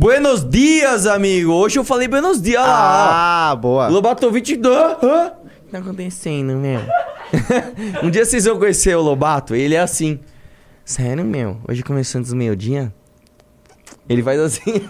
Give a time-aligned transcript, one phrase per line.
[0.00, 1.52] Buenos dias, amigo.
[1.52, 2.60] Hoje eu falei buenos dias.
[2.60, 3.86] Lá, Ah, boa.
[3.86, 3.88] ó.
[3.88, 4.76] Lobato 22.
[5.02, 5.32] Hã?
[5.32, 6.80] O que tá acontecendo, meu?
[8.04, 10.20] um dia vocês vão conhecer o Lobato, ele é assim.
[10.84, 11.56] Sério, meu?
[11.66, 12.92] Hoje começando dos meio-dia?
[14.06, 14.74] Ele faz assim.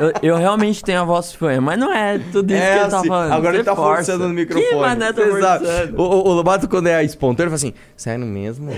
[0.00, 2.90] Eu, eu realmente tenho a voz fã, mas não é tudo isso É que ele
[2.90, 3.32] tá assim, falando.
[3.32, 3.94] Agora ele Você tá força.
[3.96, 4.68] forçando no microfone.
[4.68, 5.64] Que mané tá Você sabe.
[5.66, 6.02] forçando?
[6.02, 8.72] O, o, o Lobato, quando é espontâneo, ele fala assim: Sério mesmo?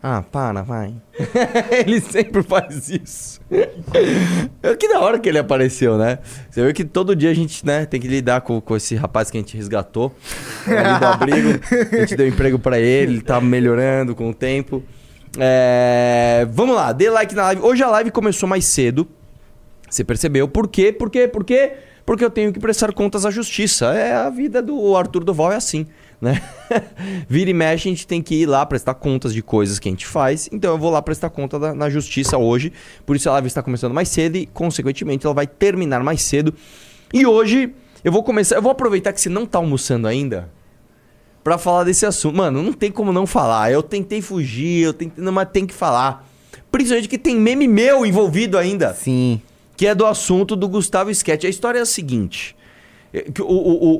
[0.00, 0.94] Ah, para, vai.
[1.84, 3.40] ele sempre faz isso.
[4.78, 6.18] Que da hora que ele apareceu, né?
[6.50, 9.30] Você vê que todo dia a gente né, tem que lidar com, com esse rapaz
[9.30, 10.14] que a gente resgatou
[10.66, 11.48] ali do abrigo.
[11.92, 14.82] A gente deu emprego pra ele, ele tá melhorando com o tempo.
[15.36, 17.62] É, vamos lá, dê like na live.
[17.62, 19.08] Hoje a live começou mais cedo.
[19.88, 20.46] Você percebeu?
[20.46, 20.92] Por quê?
[20.92, 21.26] Por quê?
[21.26, 21.72] Por quê?
[22.04, 23.92] Porque eu tenho que prestar contas à justiça.
[23.94, 25.86] É a vida do Arthur Duval é assim,
[26.20, 26.42] né?
[27.28, 29.92] Vira e mexe, a gente tem que ir lá prestar contas de coisas que a
[29.92, 30.48] gente faz.
[30.52, 32.72] Então eu vou lá prestar conta da- na justiça hoje.
[33.06, 36.52] Por isso a live está começando mais cedo e, consequentemente, ela vai terminar mais cedo.
[37.12, 37.72] E hoje
[38.04, 38.56] eu vou começar.
[38.56, 40.50] Eu vou aproveitar que você não tá almoçando ainda.
[41.44, 42.36] Pra falar desse assunto.
[42.36, 43.72] Mano, não tem como não falar.
[43.72, 45.22] Eu tentei fugir, eu tentei.
[45.24, 46.28] Não, mas tem que falar.
[46.70, 49.40] Principalmente que tem meme meu envolvido ainda Sim.
[49.74, 51.44] que é do assunto do Gustavo Sketch.
[51.44, 52.54] A história é a seguinte.
[53.12, 53.44] É O,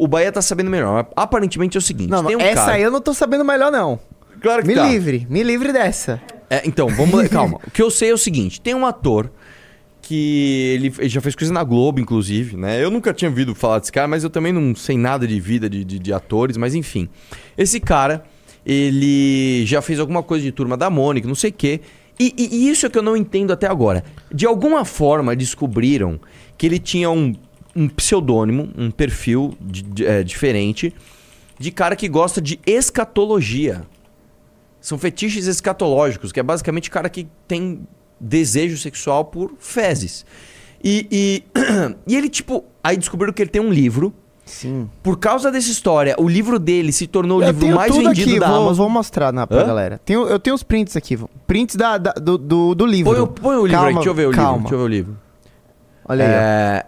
[0.00, 1.08] o, o, Bahia tá sabendo melhor.
[1.16, 2.10] Aparentemente é o seguinte.
[2.10, 2.72] Não, tem um essa cara...
[2.74, 3.98] aí eu não tô sabendo melhor, não.
[4.40, 4.86] Claro que Me tá.
[4.86, 6.20] livre, me livre dessa.
[6.50, 7.26] É, então, vamos.
[7.28, 7.58] Calma.
[7.66, 8.60] O que eu sei é o seguinte.
[8.60, 9.30] Tem um ator
[10.00, 12.82] que ele, ele já fez coisa na Globo, inclusive, né?
[12.82, 15.68] Eu nunca tinha ouvido falar desse cara, mas eu também não sei nada de vida
[15.68, 17.08] de, de, de atores, mas enfim.
[17.58, 18.24] Esse cara,
[18.64, 21.80] ele já fez alguma coisa de Turma da Mônica, não sei o quê.
[22.18, 24.02] E, e- e isso é que eu não entendo até agora.
[24.32, 26.18] De alguma forma descobriram
[26.56, 27.34] que ele tinha um,
[27.78, 30.92] um pseudônimo, um perfil de- de- é, diferente
[31.58, 33.82] de cara que gosta de escatologia.
[34.80, 37.86] São fetiches escatológicos, que é basicamente cara que tem
[38.20, 40.24] desejo sexual por fezes.
[40.82, 41.42] E, e,
[42.06, 44.12] e ele, tipo, aí descobriram que ele tem um livro.
[44.44, 44.88] Sim.
[45.02, 48.08] Por causa dessa história, o livro dele se tornou o Eu livro tenho mais tudo
[48.08, 48.76] vendido aqui, da vou, Amazon.
[48.76, 49.66] vou mostrar na, pra Hã?
[49.66, 50.00] galera.
[50.04, 51.18] Tenho, eu tenho os prints aqui.
[51.46, 53.12] Prints da, da- do, do, do livro.
[53.12, 54.44] Põe, o- põe o livro aí, Calma, deixa eu ver o livro.
[54.44, 54.58] calma.
[54.60, 55.18] Deixa eu ver o livro.
[56.08, 56.30] Olha aí.
[56.32, 56.86] É,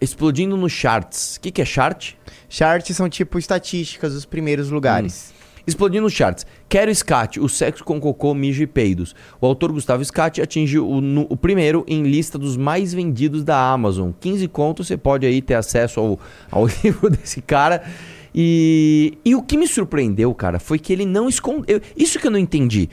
[0.00, 1.36] Explodindo nos charts.
[1.36, 2.12] O que, que é chart?
[2.48, 5.32] Charts são tipo estatísticas dos primeiros lugares.
[5.66, 6.44] Explodindo nos charts.
[6.68, 9.14] Quero Scott, o sexo com cocô, mijo e peidos.
[9.40, 13.56] O autor Gustavo Scott atingiu o, nu- o primeiro em lista dos mais vendidos da
[13.70, 14.10] Amazon.
[14.20, 16.20] 15 contos, você pode aí ter acesso ao,
[16.50, 17.82] ao livro desse cara.
[18.34, 21.80] E, e o que me surpreendeu, cara, foi que ele não escondeu.
[21.96, 22.88] Isso que eu não entendi.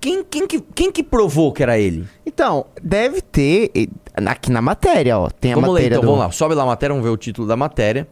[0.00, 2.06] Quem, quem, que, quem que provou que era ele?
[2.24, 3.70] Então, deve ter.
[4.26, 5.28] Aqui na matéria, ó.
[5.28, 6.06] Tem a vamos ler matéria então, do...
[6.06, 6.30] vamos lá.
[6.32, 8.08] Sobe lá a matéria, vamos ver o título da matéria.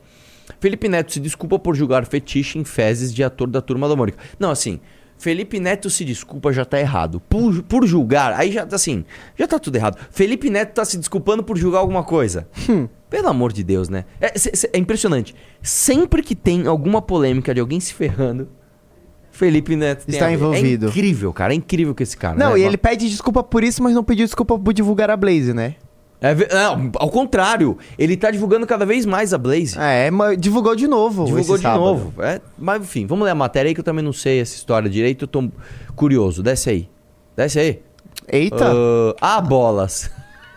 [0.61, 4.19] Felipe Neto se desculpa por julgar fetiche em fezes de ator da Turma da Mônica.
[4.39, 4.81] Não, assim,
[5.19, 7.21] Felipe Neto se desculpa já tá errado.
[7.29, 9.05] Por, por julgar, aí já tá assim,
[9.37, 9.99] já tá tudo errado.
[10.11, 12.49] Felipe Neto tá se desculpando por julgar alguma coisa.
[12.69, 12.89] Hum.
[13.11, 14.05] Pelo amor de Deus, né?
[14.21, 15.35] É, cê- é impressionante.
[15.63, 18.49] Sempre que tem alguma polêmica de alguém se ferrando,
[19.39, 20.87] Felipe Neto tem Está envolvido.
[20.87, 21.53] É incrível, cara.
[21.53, 22.37] É incrível que esse cara.
[22.37, 22.61] Não, né?
[22.61, 25.77] e ele pede desculpa por isso, mas não pediu desculpa por divulgar a Blaze, né?
[26.21, 29.79] É não, ao contrário, ele tá divulgando cada vez mais a Blaze.
[29.79, 31.27] É, mas divulgou de novo.
[31.27, 31.81] Divulgou de sábado.
[31.81, 32.13] novo.
[32.21, 34.91] É, mas enfim, vamos ler a matéria aí que eu também não sei essa história
[34.91, 35.23] direito.
[35.23, 35.49] Eu tô
[35.95, 36.43] curioso.
[36.43, 36.89] Desce aí.
[37.37, 37.81] Desce aí.
[38.27, 38.67] Eita,
[39.21, 40.11] Ah, ah, bolas.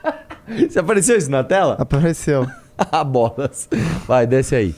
[0.68, 1.76] Você apareceu isso na tela?
[1.80, 2.48] apareceu.
[2.92, 3.70] ah, bolas.
[4.08, 4.76] Vai, desce aí.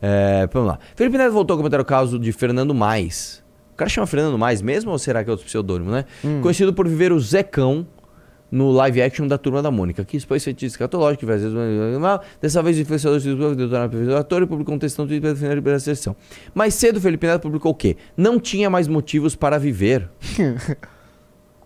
[0.00, 0.78] É, vamos lá.
[0.94, 3.42] Felipe Neto voltou a comentar o caso de Fernando Mais.
[3.72, 6.04] O cara chama Fernando Mais mesmo ou será que é outro pseudônimo, né?
[6.24, 6.40] Hum.
[6.40, 7.86] Conhecido por viver o Zecão
[8.50, 11.52] no live action da Turma da Mônica, que expôs fetiches que às vezes.
[12.40, 15.52] Dessa vez, o influenciador se do ator e publicou um textão no Twitter para defender
[15.52, 16.16] a liberação.
[16.54, 17.96] Mais cedo, Felipe Neto publicou o quê?
[18.16, 20.08] Não tinha mais motivos para viver.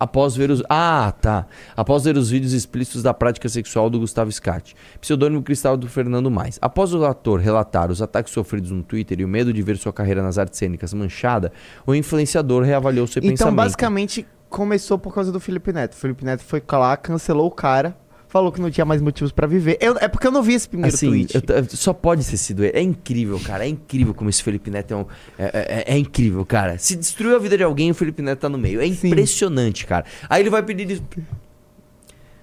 [0.04, 0.62] Após ver os.
[0.68, 1.46] Ah, tá.
[1.74, 4.76] Após ver os vídeos explícitos da prática sexual do Gustavo Scott.
[5.00, 6.58] Pseudônimo cristal do Fernando Mais.
[6.60, 9.94] Após o ator relatar os ataques sofridos no Twitter e o medo de ver sua
[9.94, 11.50] carreira nas artes cênicas manchada,
[11.86, 13.56] o influenciador reavaliou seu Então, pensamento.
[13.56, 15.94] basicamente, começou por causa do Felipe Neto.
[15.94, 17.96] O Felipe Neto foi lá, cancelou o cara,
[18.34, 19.78] falou que não tinha mais motivos pra viver.
[19.80, 21.34] Eu- é porque eu não vi esse primeiro Assim, tweet.
[21.36, 22.76] eu só pode ter sido ele.
[22.76, 23.64] É incrível, cara.
[23.64, 25.06] É incrível como esse Felipe Neto é um.
[25.38, 26.76] É, é- é incrível, cara.
[26.76, 28.80] Se destruiu a vida de alguém, o Felipe Neto tá no meio.
[28.82, 29.06] É Sim.
[29.06, 30.04] impressionante, cara.
[30.28, 31.00] Aí ele vai pedir.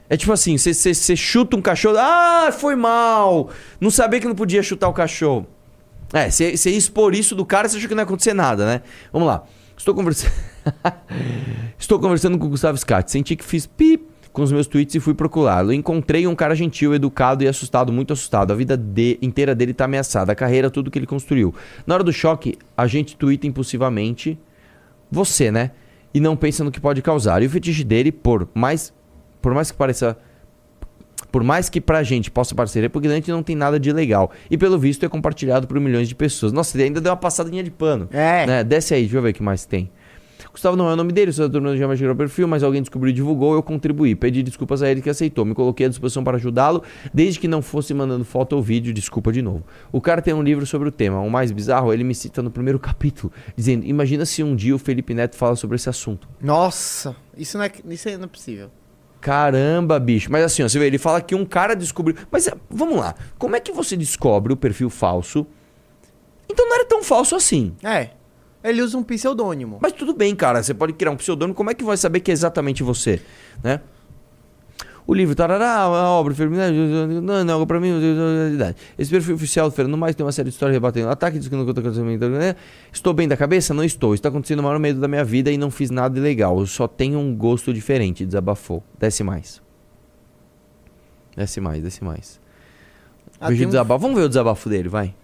[0.10, 1.98] É tipo assim: você- chuta um cachorro.
[2.00, 3.50] Ah, foi mal.
[3.80, 5.46] Não sabia que não podia chutar o cachorro.
[6.14, 8.82] É, você expor isso do cara, você achou que não ia acontecer nada, né?
[9.12, 9.44] Vamos lá.
[9.78, 10.32] Estou conversando.
[11.78, 13.12] Estou conversando com o Gustavo Scott.
[13.12, 15.74] Senti que fiz pip com os meus tweets e fui procurá-lo.
[15.74, 18.52] Encontrei um cara gentil, educado e assustado, muito assustado.
[18.52, 21.54] A vida de- inteira dele tá ameaçada, a carreira, tudo que ele construiu.
[21.86, 24.38] Na hora do choque, a gente twitta impulsivamente.
[25.12, 25.72] Você, né?
[26.14, 27.42] e não pensa no que pode causar.
[27.42, 28.94] E o fetiche dele, por mais,
[29.42, 30.18] por mais que pareça.
[31.32, 34.30] Por mais que pra gente possa parecer repugnante, não tem nada de legal.
[34.50, 36.52] E pelo visto é compartilhado por milhões de pessoas.
[36.52, 38.10] Nossa, ele ainda deu uma passadinha de pano.
[38.12, 38.46] É.
[38.46, 38.64] Né?
[38.66, 39.90] Desce aí, deixa eu ver o que mais tem.
[40.52, 42.64] Gustavo não é o nome dele, sou da turma do jamais chegou ao perfil, mas
[42.64, 44.16] alguém descobriu e divulgou, eu contribuí.
[44.16, 45.46] Pedi desculpas a ele que aceitou.
[45.46, 46.84] Me coloquei à disposição para ajudá-lo,
[47.14, 49.64] desde que não fosse mandando foto ou vídeo, desculpa de novo.
[49.92, 51.20] O cara tem um livro sobre o tema.
[51.20, 54.80] O mais bizarro, ele me cita no primeiro capítulo, dizendo: Imagina se um dia o
[54.80, 56.28] Felipe Neto fala sobre esse assunto.
[56.42, 58.70] Nossa, isso não é, isso aí não é possível.
[59.22, 60.32] Caramba, bicho.
[60.32, 62.18] Mas assim, ó, você vê, ele fala que um cara descobriu.
[62.32, 63.14] Mas é, vamos lá.
[63.38, 65.46] Como é que você descobre o perfil falso?
[66.50, 67.76] Então não era tão falso assim.
[67.84, 68.10] É.
[68.64, 69.80] Ele usa um pseudônimo.
[69.82, 70.62] Mas tudo bem, cara.
[70.62, 71.56] Você pode criar um pseudônimo.
[71.56, 73.22] Como é que vai saber que é exatamente você?
[73.64, 73.82] Né?
[75.08, 76.34] O livro Tarará, a obra,
[77.22, 77.90] não, não, pra mim,
[78.98, 81.56] esse perfil oficial do Fernando Mais tem uma série de histórias rebatendo ataque, diz que
[81.56, 81.82] não conta
[82.30, 82.56] né?
[82.94, 83.74] Estou bem da cabeça?
[83.74, 84.14] Não estou.
[84.14, 86.60] Está acontecendo o maior medo da minha vida e não fiz nada ilegal.
[86.60, 88.84] Eu só tenho um gosto diferente, desabafou.
[89.00, 89.62] Desce mais.
[91.36, 92.40] Desce mais, desce mais.
[93.40, 94.00] Ah, Veja tem o um- desabafo.
[94.00, 95.16] Vamos ver o desabafo dele, vai.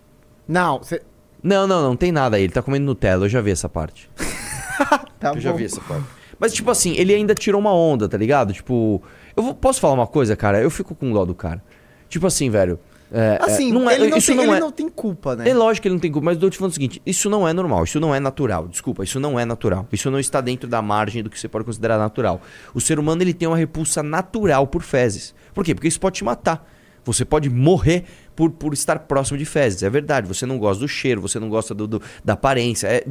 [0.47, 1.01] Não, você.
[1.47, 2.43] Não, não, não tem nada aí.
[2.43, 4.09] Ele tá comendo Nutella, eu já vi essa parte.
[5.19, 6.05] Tá eu já vi essa parte.
[6.39, 8.53] Mas, tipo assim, ele ainda tirou uma onda, tá ligado?
[8.53, 9.01] Tipo,
[9.35, 10.61] eu vou- posso falar uma coisa, cara?
[10.61, 11.63] Eu fico com dó do cara.
[12.07, 12.79] Tipo assim, velho.
[13.11, 14.59] é, é, Assim, não é- ele, não isso tem, não ele é.
[14.59, 15.49] não tem culpa, né?
[15.49, 17.27] É lógico que ele não tem culpa, mas eu tô te falando o seguinte: isso
[17.27, 18.67] não é normal, isso não é natural.
[18.67, 19.87] Desculpa, isso não é natural.
[19.91, 22.39] Isso não está dentro da margem do que você pode considerar natural.
[22.75, 25.33] O ser humano ele tem uma repulsa natural por fezes.
[25.55, 25.73] Por quê?
[25.73, 26.63] Porque isso pode te matar.
[27.03, 28.03] Você pode morrer
[28.37, 29.83] por, por estar próximo de fezes.
[29.83, 30.27] É verdade.
[30.27, 32.87] Você não gosta do cheiro, você não gosta do, do- da aparência.
[32.87, 33.03] É,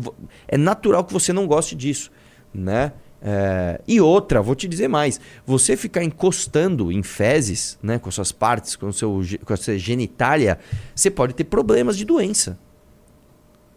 [0.48, 2.10] é natural que você não goste disso,
[2.54, 2.92] né?
[3.20, 5.18] É, e outra, vou te dizer mais.
[5.44, 9.76] Você ficar encostando em fezes, né, com as suas partes, com, seu, com a sua
[9.76, 10.58] genitália,
[10.94, 12.56] você pode ter problemas de doença.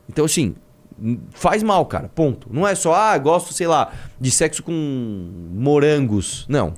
[0.08, 0.56] Então, assim,
[1.02, 2.10] n- faz mal, cara.
[2.10, 2.48] Ponto.
[2.52, 4.72] Não é só, ah, gosto, sei lá, de sexo com
[5.54, 6.46] morangos.
[6.48, 6.74] Não.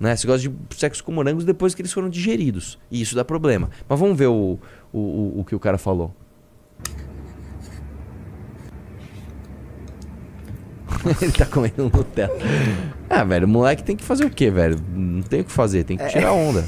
[0.00, 0.16] Né?
[0.16, 2.78] Você gosta de sexo com morangos depois que eles foram digeridos.
[2.90, 3.68] E isso dá problema.
[3.86, 4.58] Mas vamos ver o,
[4.90, 6.14] o, o, o que o cara falou.
[11.20, 12.34] Ele tá comendo um Nutella.
[13.08, 14.78] Ah, velho, o moleque tem que fazer o quê, velho?
[14.94, 16.64] Não tem o que fazer, tem que tirar onda.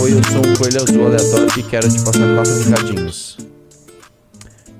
[0.00, 3.47] Oi, eu sou um coelho azul aleatório e quero te passar quatro recadinhos.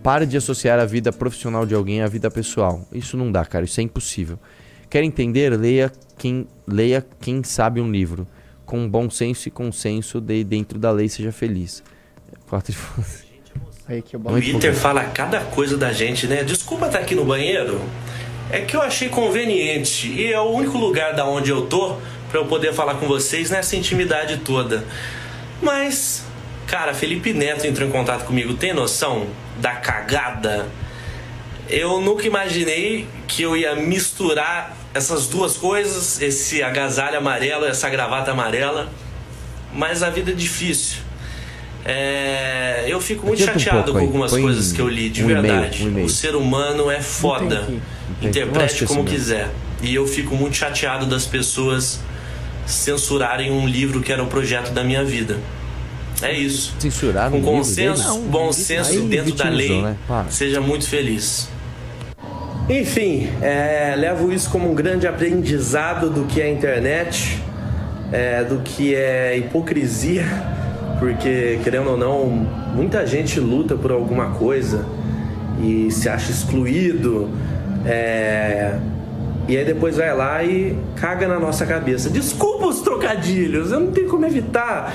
[0.09, 2.89] Pare de associar a vida profissional de alguém à vida pessoal.
[2.91, 3.67] Isso não dá, cara.
[3.67, 4.39] Isso é impossível.
[4.89, 5.51] Quer entender?
[5.51, 8.27] Leia quem, leia quem sabe um livro.
[8.65, 11.83] Com bom senso e consenso, de dentro da lei, seja feliz.
[12.49, 12.79] Quatro de
[13.87, 14.21] Aí que O.
[14.21, 16.43] Twitter fala cada coisa da gente, né?
[16.43, 17.79] Desculpa estar aqui no banheiro.
[18.51, 21.99] É que eu achei conveniente e é o único lugar da onde eu tô
[22.31, 24.83] pra eu poder falar com vocês nessa intimidade toda.
[25.61, 26.25] Mas,
[26.69, 28.55] cara, Felipe Neto entrou em contato comigo.
[28.55, 29.27] Tem noção
[29.61, 30.69] da cagada?
[31.69, 38.31] Eu nunca imaginei que eu ia misturar essas duas coisas, esse agasalho amarelo, essa gravata
[38.31, 38.89] amarela.
[39.75, 40.99] Mas a vida é difícil.
[41.85, 45.25] É, eu fico muito um chateado pouco com algumas Põe coisas que eu li, de
[45.25, 45.89] um verdade.
[45.89, 47.63] um o ser humano é foda.
[47.63, 47.81] Entendi.
[48.19, 49.19] Acho Interprete como assim mesmo.
[49.19, 49.51] quiser.
[49.83, 52.01] E eu fico muito chateado das pessoas
[52.67, 55.39] censurarem um livro que era o projeto da minha vida.
[56.23, 56.75] É isso.
[56.79, 58.29] Censurar Com um consenso, dele?
[58.29, 59.97] bom Aí senso dentro da lei, né?
[60.31, 61.49] Seja muito feliz.
[62.69, 67.43] Enfim, é, levo isso como um grande aprendizado do que é internet,
[68.13, 70.27] é, do que é hipocrisia,
[70.99, 72.27] porque, querendo ou não,
[72.75, 74.85] muita gente luta por alguma coisa
[75.63, 77.31] e se acha excluído,
[77.87, 78.79] é,
[79.49, 82.11] e aí depois vai lá e caga na nossa cabeça.
[82.11, 84.95] Desculpa os trocadilhos, eu não tenho como evitar,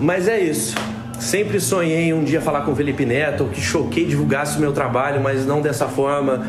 [0.00, 0.74] mas é isso.
[1.18, 5.20] Sempre sonhei um dia falar com o Felipe Neto, que choquei divulgasse o meu trabalho,
[5.20, 6.46] mas não dessa forma.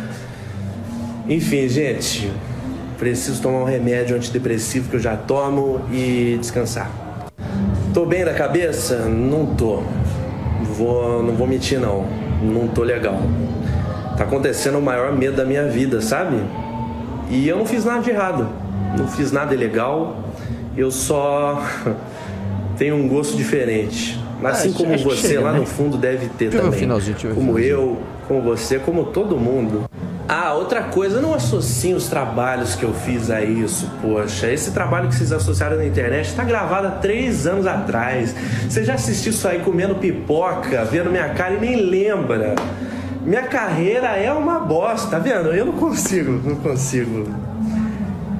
[1.28, 2.32] Enfim, gente,
[2.98, 6.92] preciso tomar um remédio antidepressivo que eu já tomo e descansar.
[7.94, 9.06] Tô bem da cabeça?
[9.06, 9.82] Não tô.
[10.76, 12.06] Vou, não vou mentir não.
[12.42, 13.20] Não tô legal.
[14.18, 16.38] Tá acontecendo o maior medo da minha vida, sabe?
[17.30, 18.50] E eu não fiz nada de errado.
[18.98, 20.18] Não fiz nada ilegal.
[20.76, 21.64] Eu só
[22.78, 24.20] tenho um gosto diferente.
[24.44, 25.60] Assim acho- como acho que você chega, lá né?
[25.60, 26.80] no fundo deve ter Deixa também.
[26.80, 29.86] finalzinho, como eu, como você, como todo mundo.
[30.28, 34.52] Ah, outra coisa, eu não associo os trabalhos que eu fiz a isso, poxa.
[34.52, 38.36] Esse trabalho que vocês associaram na internet está gravado há três anos atrás.
[38.68, 42.56] Você já assistiu isso aí comendo pipoca, vendo minha cara e nem lembra.
[43.24, 45.50] Minha carreira é uma bosta, tá vendo?
[45.50, 47.28] Eu não consigo, não consigo.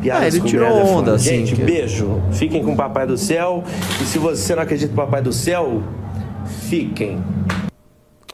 [0.06, 2.22] Piadas Ah, ele com tirou merda onda, assim, Gente, que- beijo.
[2.32, 3.64] Fiquem com o Papai do Céu.
[4.00, 5.82] E se você não acredita no Papai do Céu,
[6.70, 7.24] fiquem.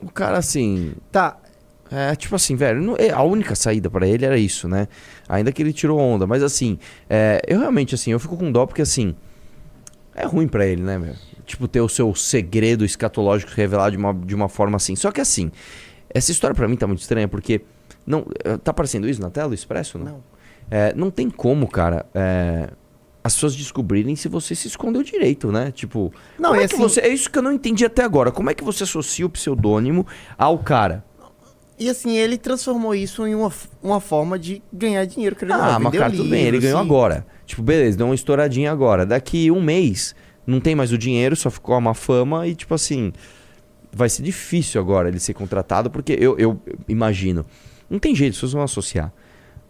[0.02, 0.94] O cara, assim.
[1.12, 1.38] Tá.
[1.90, 4.88] É, tipo assim, velho, não- é, a única saída pra ele era isso, né?
[5.28, 6.78] Ainda que ele tirou onda, mas assim,
[7.10, 9.14] é, eu realmente, assim, eu fico com dó porque, assim,
[10.16, 11.14] é ruim pra ele, né, meu?
[11.46, 14.96] Tipo, ter o seu segredo escatológico revelado de uma, de uma forma assim.
[14.96, 15.52] Só que, assim,
[16.14, 17.60] essa história pra mim tá muito estranha porque,
[18.06, 20.06] não, eh, tá aparecendo isso na tela, o Expresso, não?
[20.06, 20.31] Não.
[20.70, 22.70] É, não tem como, cara, é,
[23.24, 25.72] as pessoas descobrirem se você se escondeu direito, né?
[25.72, 27.02] Tipo, Não, é que assim- você...
[27.02, 28.32] É isso que eu não entendi até agora.
[28.32, 30.06] Como é que você associa o pseudônimo
[30.38, 31.04] ao cara?
[31.78, 33.52] E assim, ele transformou isso em uma,
[33.82, 35.36] uma forma de ganhar dinheiro.
[35.50, 36.88] Ah, não, mas cara, tudo bem, ele livro, ganhou assim.
[36.88, 37.26] agora.
[37.46, 39.04] Tipo, beleza, deu uma estouradinha agora.
[39.04, 40.16] Daqui um mês,
[40.46, 43.12] não tem mais o dinheiro, só ficou uma fama e, tipo assim,
[43.92, 47.46] vai ser difícil agora ele ser contratado, porque eu, eu imagino.
[47.90, 49.12] Não tem jeito, as pessoas vão associar.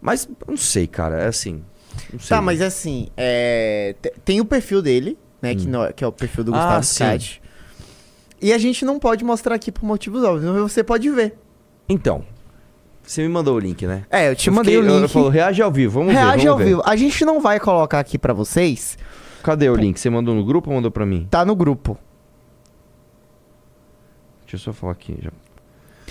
[0.02, 1.64] Mas, não sei, cara, é assim.
[2.12, 2.30] Não sei.
[2.30, 5.54] Tá, mas assim, é, te- tem o perfil dele, né?
[5.56, 6.56] Que, não- que é o perfil do Hum.
[6.56, 7.20] Ah, Gustavo sim.
[7.20, 7.42] Scott.
[8.42, 11.38] E a gente não pode mostrar aqui por motivos óbvios, mas você pode ver.
[11.88, 12.24] Então,
[13.04, 14.06] você me mandou o link, né?
[14.10, 15.04] É, eu te Eu mandei fiquei- o link.
[15.04, 16.20] eu falo, reage ao vivo, vamos ver.
[16.20, 16.66] Reage ao ver.
[16.66, 16.82] vivo.
[16.86, 18.98] A gente não vai colocar aqui pra vocês,
[19.44, 20.00] Cadê o link?
[20.00, 21.28] Você mandou no grupo ou mandou pra mim?
[21.30, 21.98] tá no grupo.
[24.46, 25.18] Deixa eu só falar aqui.
[25.22, 25.32] Já.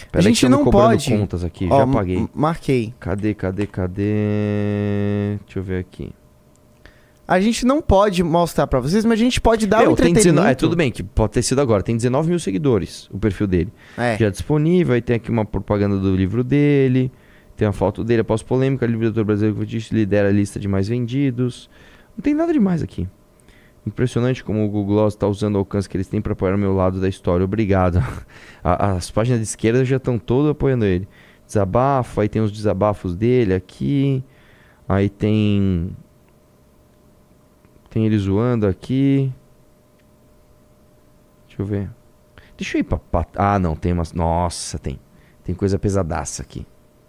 [0.08, 1.10] A Pera aí gente não pode.
[1.16, 2.28] contas aqui, Ó, já paguei.
[2.34, 2.94] Marquei.
[2.98, 4.04] Cadê, cadê, cadê?
[5.44, 6.12] Deixa eu ver aqui.
[7.26, 10.34] A gente não pode mostrar pra vocês, mas a gente pode dar Meu, tem entretenimento.
[10.34, 11.80] 19, é tudo bem que pode ter sido agora.
[11.80, 13.72] Tem 19 mil seguidores o perfil dele.
[13.96, 14.16] É.
[14.18, 14.94] Já disponível.
[14.94, 17.12] Aí tem aqui uma propaganda do livro dele.
[17.56, 18.84] Tem a foto dele após polêmica.
[18.84, 21.70] Livro do autor brasileiro que lidera a lista de mais vendidos.
[22.16, 23.06] Não tem nada demais aqui.
[23.86, 26.58] Impressionante como o Google Gloss está usando o alcance que eles têm para apoiar o
[26.58, 27.44] meu lado da história.
[27.44, 27.98] Obrigado.
[28.62, 31.08] A- as páginas de esquerda já estão todas apoiando ele.
[31.46, 34.22] Desabafo, aí tem os desabafos dele aqui.
[34.88, 35.96] Aí tem.
[37.88, 39.32] Tem ele zoando aqui.
[41.48, 41.90] Deixa eu ver.
[42.56, 42.98] Deixa eu ir pra.
[42.98, 44.12] pra- Ah, não, tem umas.
[44.12, 45.00] Nossa, tem.
[45.42, 46.66] Tem coisa pesadaça aqui.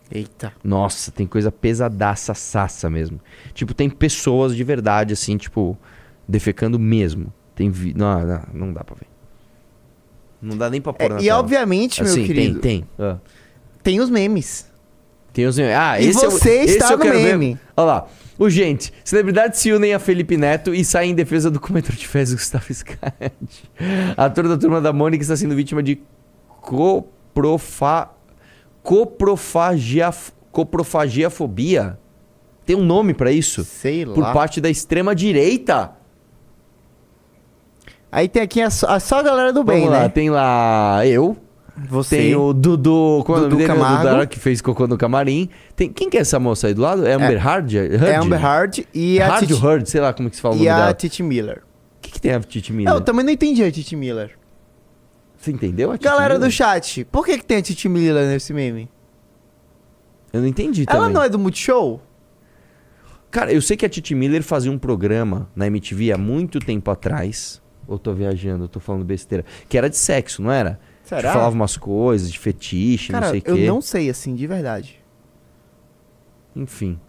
[0.09, 0.53] Eita.
[0.63, 3.19] Nossa, tem coisa pesadaça, sassa mesmo.
[3.53, 5.77] Tipo, tem pessoas de verdade, assim, tipo,
[6.31, 7.31] defecando mesmo.
[7.53, 7.93] Tem vi...
[7.93, 9.07] não, não, não dá pra ver.
[10.41, 11.39] Não dá nem pra pôr É, na e tela.
[11.39, 12.87] obviamente, meu assim, querido, tem, tem.
[12.97, 13.17] Ah.
[13.83, 14.71] tem os memes.
[15.33, 15.57] Tem os...
[15.59, 17.13] Ah, E esse eu- você esse está eu no ver.
[17.13, 17.59] meme.
[17.77, 18.07] Olha lá.
[18.39, 22.07] O gente, celebridades se unem a Felipe Neto e saem em defesa do comedor de
[22.07, 23.13] fezes Gustavo Scott.
[24.17, 26.01] Ator da turma da Mônica está sendo vítima de
[26.59, 28.09] coprofa...
[28.81, 30.09] coprofagia...
[30.51, 31.99] coprofagiafobia.
[32.65, 33.63] Tem um nome pra isso?
[33.63, 34.33] Sei Por lá.
[34.33, 35.91] parte da extrema direita.
[38.11, 40.09] Aí tem aqui a, só- a só a galera do bem, Vamos lá, né?
[40.09, 41.37] tem lá eu,
[41.87, 42.17] Você.
[42.17, 44.09] tem o Dudu, como é Dudu Camargo.
[44.09, 45.49] Dudu que fez cocô no camarim.
[45.75, 47.05] Tem, quem que é essa moça aí do lado?
[47.07, 47.73] É Amber Hard?
[47.73, 50.57] É Amber Hard e a Hard Titi, Hard, sei lá como que se fala o
[50.57, 50.93] e nome a dela.
[50.93, 51.59] Titi Miller.
[51.97, 52.93] O que, que tem a Titi Miller?
[52.93, 54.37] Eu também não entendi a Titi Miller.
[55.37, 56.49] Você entendeu a Titi Galera Miller?
[56.49, 58.89] do chat, por que, que tem a Titi Miller nesse meme?
[60.33, 61.13] Eu não entendi Ela também.
[61.13, 62.01] não é do Multishow?
[63.29, 66.91] Cara, eu sei que a Titi Miller fazia um programa na MTV há muito tempo
[66.91, 67.61] atrás.
[67.91, 69.43] Ou tô viajando, eu tô falando besteira.
[69.67, 70.79] Que era de sexo, não era?
[71.03, 71.21] Será?
[71.21, 73.67] Que falava umas coisas de fetiche, Cara, não sei o eu quê.
[73.67, 74.99] não sei assim, de verdade.
[76.55, 76.99] Enfim.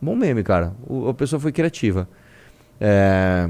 [0.00, 0.72] Bom meme, cara.
[0.86, 2.08] O- a pessoa foi criativa.
[2.80, 3.48] É...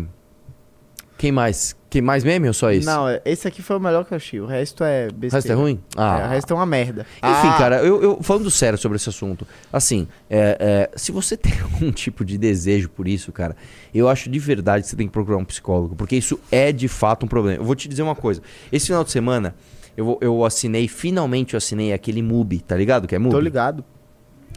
[1.25, 1.75] Quem mais?
[1.89, 2.85] Quem mais meme ou só esse?
[2.85, 4.41] Não, esse aqui foi o melhor que eu achei.
[4.43, 5.37] O resto é O besteira.
[5.37, 5.81] resto é ruim?
[5.97, 6.19] Ah.
[6.21, 7.01] É, o resto é uma merda.
[7.17, 11.35] Enfim, Ah, cara, eu, eu- falando sério sobre esse assunto, assim, é, é, se você
[11.39, 13.57] tem algum tipo de desejo por isso, cara,
[13.95, 16.89] eu acho de verdade que você tem que procurar um psicólogo, porque isso é de
[16.89, 17.59] fato um problema.
[17.63, 19.55] Eu vou te dizer uma coisa: esse final de semana,
[19.97, 23.09] eu, eu assinei, finalmente eu assinei aquele MUBI, tá ligado?
[23.09, 23.35] Que é MUBI?
[23.35, 23.83] Tô ligado.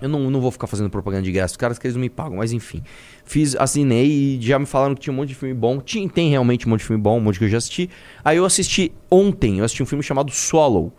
[0.01, 2.10] Eu não, não vou ficar fazendo propaganda de graça, os caras que eles não me
[2.10, 2.84] pagam, mas enfim.
[3.25, 5.80] Fiz, assinei e já me falaram que tinha um monte de filme bom.
[5.80, 7.89] Tinha, tem realmente um monte de filme bom, um monte que eu já assisti.
[8.24, 10.94] Aí eu assisti ontem, eu assisti um filme chamado Swallow,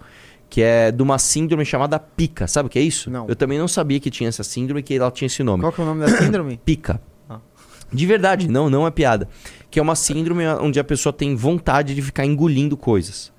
[0.50, 2.48] que é de uma síndrome chamada pica.
[2.48, 3.10] Sabe o que é isso?
[3.10, 3.26] Não.
[3.28, 5.62] Eu também não sabia que tinha essa síndrome, que ela tinha esse nome.
[5.62, 6.58] Qual que é o nome da síndrome?
[6.64, 7.00] Pica.
[7.28, 7.38] Ah.
[7.92, 9.28] De verdade, não, não é piada.
[9.70, 13.32] Que é uma síndrome onde a pessoa tem vontade de ficar engolindo coisas.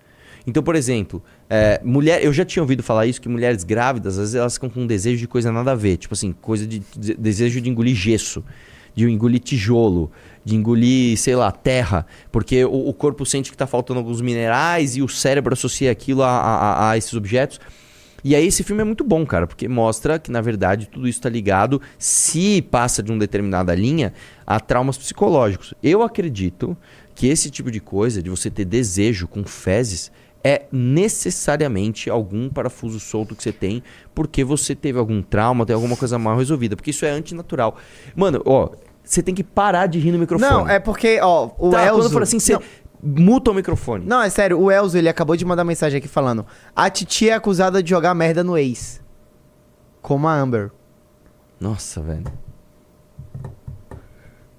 [0.48, 4.20] Então, por exemplo, é, mulher, eu já tinha ouvido falar isso, que mulheres grávidas, às
[4.20, 5.98] vezes elas ficam com um desejo de coisa nada a ver.
[5.98, 8.44] Tipo assim, coisa de, de- desejo de engolir gesso,
[8.96, 10.12] de engolir tijolo,
[10.46, 12.06] de engolir, sei lá, terra.
[12.32, 16.22] Porque o, o corpo sente que está faltando alguns minerais e o cérebro associa aquilo
[16.22, 17.60] a, a- a- esses objetos.
[18.24, 21.20] E aí esse filme é muito bom, cara, porque mostra que, na verdade, tudo isso
[21.20, 24.14] está ligado, se passa de uma determinada linha,
[24.46, 25.74] a traumas psicológicos.
[25.82, 26.76] Eu acredito
[27.16, 30.12] que esse tipo de coisa, de você ter desejo com fezes,
[30.44, 33.84] é necessariamente algum parafuso solto que você tem,
[34.16, 37.76] porque você teve algum trauma, tem alguma coisa mal resolvida, porque isso é antinatural.
[38.16, 38.70] Mano, ó,
[39.04, 40.52] você tem que parar de rir no microfone.
[40.52, 42.10] Não, é porque, ó, o Tá, Elzo...
[42.10, 42.54] quando eu assim, você.
[42.54, 42.62] Não,
[43.02, 44.06] muta o microfone.
[44.06, 47.34] Não, é sério, o Elzo, ele acabou de mandar mensagem aqui falando: A Titi é
[47.34, 49.02] acusada de jogar merda no ex.
[50.02, 50.72] Como a Amber.
[51.60, 52.26] Nossa, velho.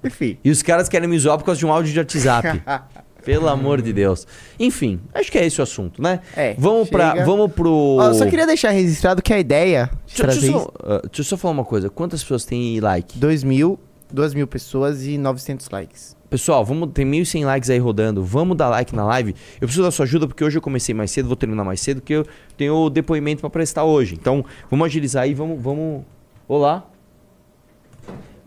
[0.05, 0.39] Enfim.
[0.43, 2.63] E os caras querem me zoar por causa de um áudio de WhatsApp.
[3.31, 4.27] Pelo amor de Deus.
[4.59, 6.19] Enfim, acho que é esse o assunto, né?
[6.37, 7.25] É, Vamos, pra, chega.
[7.25, 7.97] vamos pro.
[8.01, 10.73] Ó, eu só queria deixar registrado que a ideia de Deixa, trazer deixa eu só,
[10.83, 11.89] ah, deixa eu só falar uma coisa.
[11.89, 13.17] Quantas pessoas têm like?
[13.17, 13.79] 2 mil,
[14.13, 16.17] 2 mil pessoas e 900 likes.
[16.29, 18.25] Pessoal, vamos, tem 1.100 likes aí rodando.
[18.25, 19.35] Vamos dar like na live.
[19.61, 22.01] Eu preciso da sua ajuda porque hoje eu comecei mais cedo, vou terminar mais cedo,
[22.01, 24.15] porque eu tenho o depoimento pra prestar hoje.
[24.15, 25.63] Então, vamos agilizar aí, vamos.
[25.63, 26.03] vamos...
[26.49, 26.85] Olá.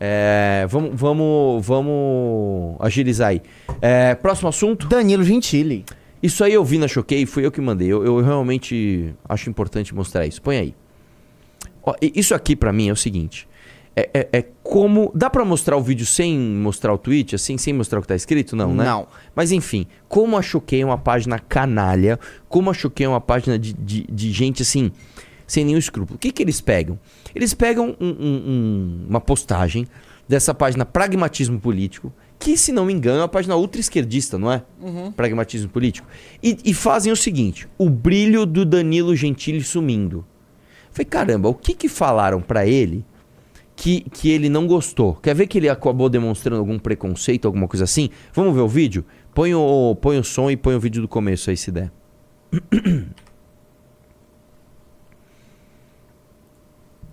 [0.06, 3.42] É, vamos, vamos, vamos agilizar aí.
[3.82, 4.86] É, próximo assunto.
[4.86, 5.86] Danilo Gentili.
[6.22, 7.88] Isso aí eu vi na Choquei, fui eu que mandei.
[7.88, 10.42] Eu, eu realmente acho importante mostrar isso.
[10.42, 10.76] Põe aí.
[11.82, 13.48] Ó, isso aqui pra mim é o seguinte.
[13.96, 15.10] É, é- é como.
[15.16, 18.16] Dá pra mostrar o vídeo sem mostrar o tweet, assim, sem mostrar o que tá
[18.16, 18.58] escrito?
[18.58, 18.84] Não, né?
[18.84, 19.08] Não.
[19.34, 22.20] Mas enfim, como a Choquei é uma página canalha,
[22.50, 24.92] como a Choquei é uma página de, de, de gente assim,
[25.48, 26.16] sem nenhum escrúpulo.
[26.18, 27.00] O que, que eles pegam?
[27.36, 29.88] Eles pegam um- um- um- uma postagem
[30.28, 34.63] dessa página Pragmatismo Político, que, se não me engano, é uma página ultra-esquerdista, não é?
[35.16, 36.08] Pragmatismo Político.
[36.42, 40.25] E, e fazem o seguinte: o brilho do Danilo Gentili sumindo.
[40.92, 43.04] Falei, caramba, o que que falaram pra ele
[43.75, 45.16] que, que ele não gostou?
[45.16, 48.10] Quer ver que ele acabou demonstrando algum preconceito, alguma coisa assim?
[48.34, 49.04] Vamos ver o vídeo?
[49.34, 51.92] Põe o, põe o som e põe o vídeo do começo aí, se der.
[52.72, 53.00] Cê-
[57.02, 57.12] cê-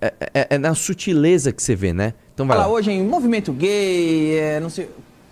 [0.00, 2.14] É, é- é na sutileza que você vê, né?
[2.34, 2.72] Então vai Falar lá.
[2.74, 4.88] hoje em movimento gay, é, não sei.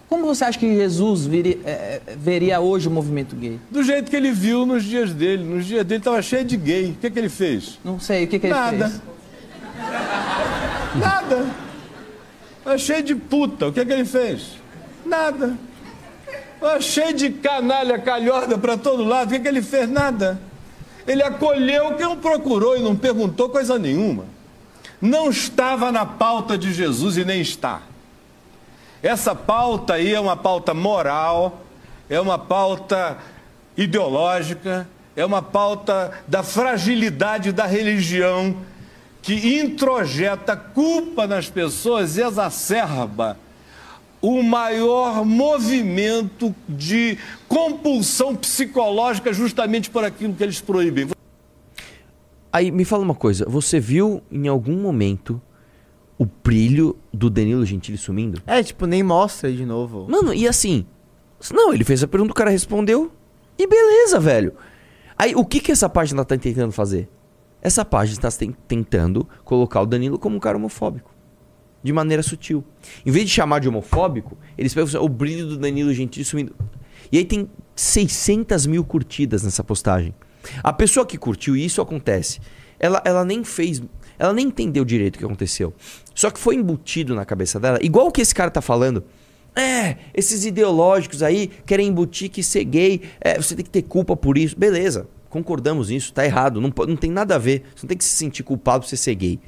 [0.08, 1.70] Como você acha que Jesus viria- é,
[2.06, 3.58] é, veria hoje o movimento gay?
[3.70, 5.42] Do jeito que ele viu nos dias dele.
[5.42, 6.90] Nos dias dele tava cheio de gay.
[6.90, 7.78] O que, que ele fez?
[7.82, 8.88] Não sei, o que, que ele Nada.
[8.90, 9.00] fez?
[10.96, 11.46] Nada.
[12.62, 13.68] Tava cheio de puta.
[13.68, 14.58] O que, que ele fez?
[15.06, 15.56] Nada.
[16.60, 19.28] Tava cheio de canalha calhorda pra todo lado.
[19.28, 19.88] O que, que ele fez?
[19.88, 20.38] Nada.
[21.06, 24.24] Ele acolheu quem o procurou e não perguntou coisa nenhuma.
[25.00, 27.82] Não estava na pauta de Jesus e nem está.
[29.02, 31.60] Essa pauta aí é uma pauta moral,
[32.08, 33.18] é uma pauta
[33.76, 38.56] ideológica, é uma pauta da fragilidade da religião
[39.20, 43.36] que introjeta culpa nas pessoas e exacerba
[44.22, 51.08] o maior movimento de compulsão psicológica justamente por aquilo que eles proíbem.
[52.52, 55.40] Aí me fala uma coisa, você viu em algum momento
[56.18, 58.40] o brilho do Danilo Gentili sumindo?
[58.46, 60.06] É, tipo, nem mostra de novo.
[60.08, 60.86] Mano, e assim.
[61.52, 63.10] Não, ele fez a pergunta, o cara respondeu.
[63.58, 64.52] E beleza, velho.
[65.18, 67.08] Aí, o que que essa página tá tentando fazer?
[67.60, 71.11] Essa página está ten- tentando colocar o Danilo como um cara homofóbico.
[71.82, 72.64] De maneira sutil.
[73.04, 76.54] Em vez de chamar de homofóbico, eles pegam o brilho do Danilo Gentili sumindo.
[77.10, 80.14] E aí tem 600 mil curtidas nessa postagem.
[80.62, 82.40] A pessoa que curtiu, e isso acontece,
[82.78, 83.82] ela, ela nem fez.
[84.18, 85.72] Ela nem entendeu direito o que aconteceu.
[86.14, 89.04] Só que foi embutido na cabeça dela, igual o que esse cara tá falando.
[89.54, 94.16] É, esses ideológicos aí querem embutir que ser gay, é, você tem que ter culpa
[94.16, 94.58] por isso.
[94.58, 97.64] Beleza, concordamos nisso, tá errado, não, não tem nada a ver.
[97.74, 99.40] Você não tem que se sentir culpado por você ser gay.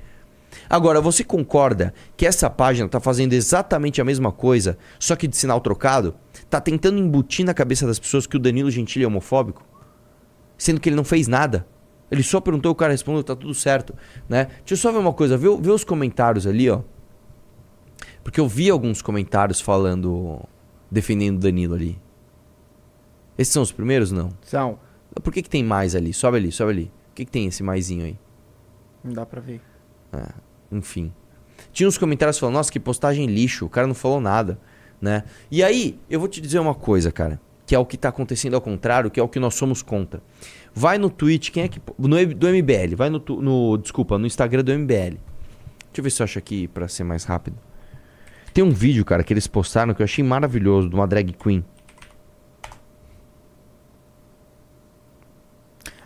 [0.69, 5.37] Agora, você concorda que essa página tá fazendo exatamente a mesma coisa, só que de
[5.37, 6.15] sinal trocado?
[6.51, 9.65] Tá tentando embutir na cabeça das pessoas que o Danilo Gentili é homofóbico?
[10.57, 11.67] Sendo que ele não fez nada.
[12.11, 13.95] Ele só perguntou, o cara respondeu, tá tudo certo,
[14.29, 14.45] né?
[14.59, 16.81] Deixa eu só ver uma coisa, vê, o- vê os comentários ali, ó.
[18.23, 20.41] Porque eu vi alguns comentários falando,
[20.91, 21.99] defendendo o Danilo ali.
[23.37, 24.31] Esses são os primeiros, não?
[24.43, 24.79] São.
[25.23, 26.13] Por que que tem mais ali?
[26.13, 26.93] Sobe ali, sobe ali.
[27.09, 28.19] Por que que tem esse maisinho aí?
[29.03, 29.61] Não dá pra ver.
[30.71, 31.13] Enfim.
[31.73, 34.59] Tinha uns comentários falando, nossa, que postagem lixo, o cara não falou nada,
[35.01, 35.25] né?
[35.51, 38.55] E aí, eu vou te dizer uma coisa, cara, que é o que tá acontecendo
[38.55, 40.23] ao contrário, que é o que nós somos contra.
[40.75, 41.81] Vai no Twitch, quem é que.
[41.99, 43.77] No, do MBL, vai no, no.
[43.79, 45.17] Desculpa, no Instagram do MBL.
[45.95, 47.57] Deixa eu ver se eu acho aqui pra ser mais rápido.
[48.53, 51.65] Tem um vídeo, cara, que eles postaram que eu achei maravilhoso, de uma drag queen.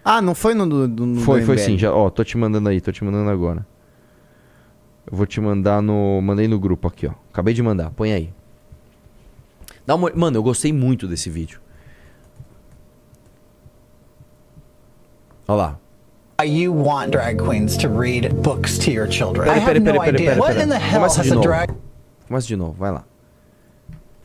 [0.05, 1.77] Ah, não foi no do no Foi, foi sim.
[1.77, 3.66] Já, ó, tô te mandando aí, tô te mandando agora.
[5.11, 6.21] Eu vou te mandar no.
[6.21, 7.12] Mandei no grupo aqui, ó.
[7.33, 8.33] Acabei de mandar, põe aí.
[9.87, 10.11] Dá uma...
[10.14, 11.61] Mano, eu gostei muito desse vídeo.
[15.47, 15.79] Olha lá.
[16.40, 19.44] Why you want drag queens to read books to your children?
[19.47, 20.31] Pera, I have pera, no pera, pera, idea.
[20.33, 20.64] pera, What pera.
[20.64, 21.49] in the hell Começa de a novo.
[22.29, 23.05] Começa de novo, vai lá.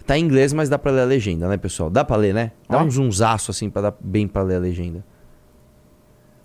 [0.06, 1.90] Tá em inglês, mas dá pra ler a legenda, né, pessoal?
[1.90, 2.52] Dá pra ler, né?
[2.70, 5.04] Dá um zoomzaço assim pra dar bem pra ler a legenda.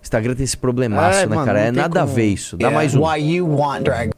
[0.01, 1.59] Instagram tem esse problemaço, É, né, mano, cara?
[1.59, 2.55] É nada a como- ver isso.
[2.55, 2.75] Dá Yeah.
[2.77, 3.03] mais um.
[3.05, 4.11] Why you want drag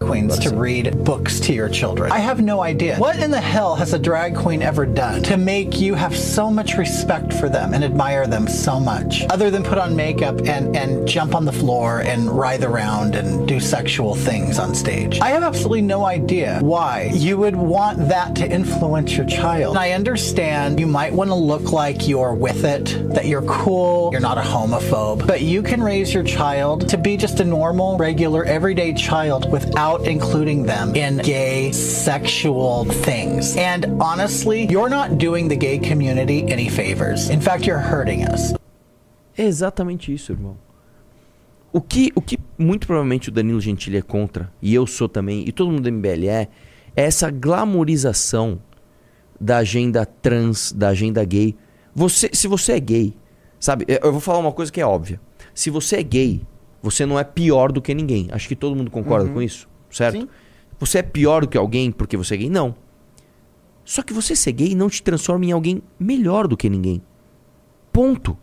[0.00, 2.12] Oh, queens to read books to your children.
[2.12, 2.96] I have no idea.
[2.98, 6.50] What in the hell has a drag queen ever done to make you have so
[6.50, 9.24] much respect for them and admire them so much?
[9.28, 13.48] Other than put on makeup and, and jump on the floor and writhe around and
[13.48, 15.18] do sexual things on stage.
[15.20, 19.76] I have absolutely no idea why you would want that to influence your child.
[19.76, 24.20] I understand you might want to look like you're with it, that you're cool, you're
[24.20, 28.44] not a homophobe, but you can raise your child to be just a normal, regular,
[28.44, 33.56] everyday child without including them in gay sexual things.
[33.56, 37.30] And honestly, you're not doing the gay community any favors.
[37.30, 38.54] In fact, you're hurting us.
[39.36, 40.56] É exatamente isso, irmão.
[41.72, 45.44] O que, o que muito provavelmente o Danilo Gentili é contra, e eu sou também,
[45.46, 46.48] e todo mundo do MBL é,
[46.96, 48.60] é essa glamorização
[49.40, 51.54] da agenda trans, da agenda gay.
[51.94, 53.14] Você, se você é gay,
[53.60, 53.84] sabe?
[53.86, 55.20] Eu eu vou falar uma coisa que é óbvia.
[55.54, 56.40] Se você é gay,
[56.82, 58.28] você não é pior do que ninguém.
[58.32, 60.20] Acho que todo mundo concorda com isso, certo?
[60.20, 60.28] Sim.
[60.78, 62.50] Você é pior do que alguém porque você é gay?
[62.50, 62.74] Não.
[63.84, 67.02] Só que você ser gay não te transforma em alguém melhor do que ninguém.
[67.92, 68.36] Ponto.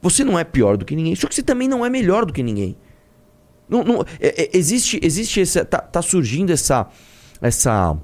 [0.00, 2.32] Você não é pior do que ninguém, só que você também não é melhor do
[2.32, 2.76] que ninguém.
[3.68, 6.88] Não, não- é- é- existe, existe essa, tá, tá surgindo essa,
[7.40, 7.96] essa,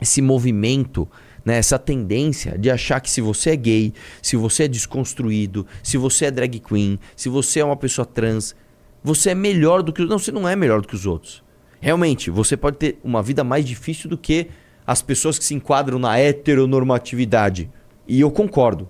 [0.00, 1.08] esse movimento,
[1.44, 5.96] né, essa tendência de achar que se você é gay, se você é desconstruído, se
[5.96, 8.54] você é drag queen, se você é uma pessoa trans,
[9.02, 11.42] você é melhor do que os Não, você não é melhor do que os outros.
[11.80, 14.48] Realmente, você pode ter uma vida mais difícil do que
[14.86, 17.70] as pessoas que se enquadram na heteronormatividade.
[18.06, 18.88] E eu concordo.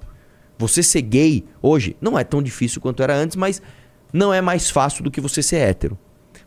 [0.58, 3.60] Você ser gay hoje não é tão difícil quanto era antes, mas
[4.12, 5.98] não é mais fácil do que você ser hétero.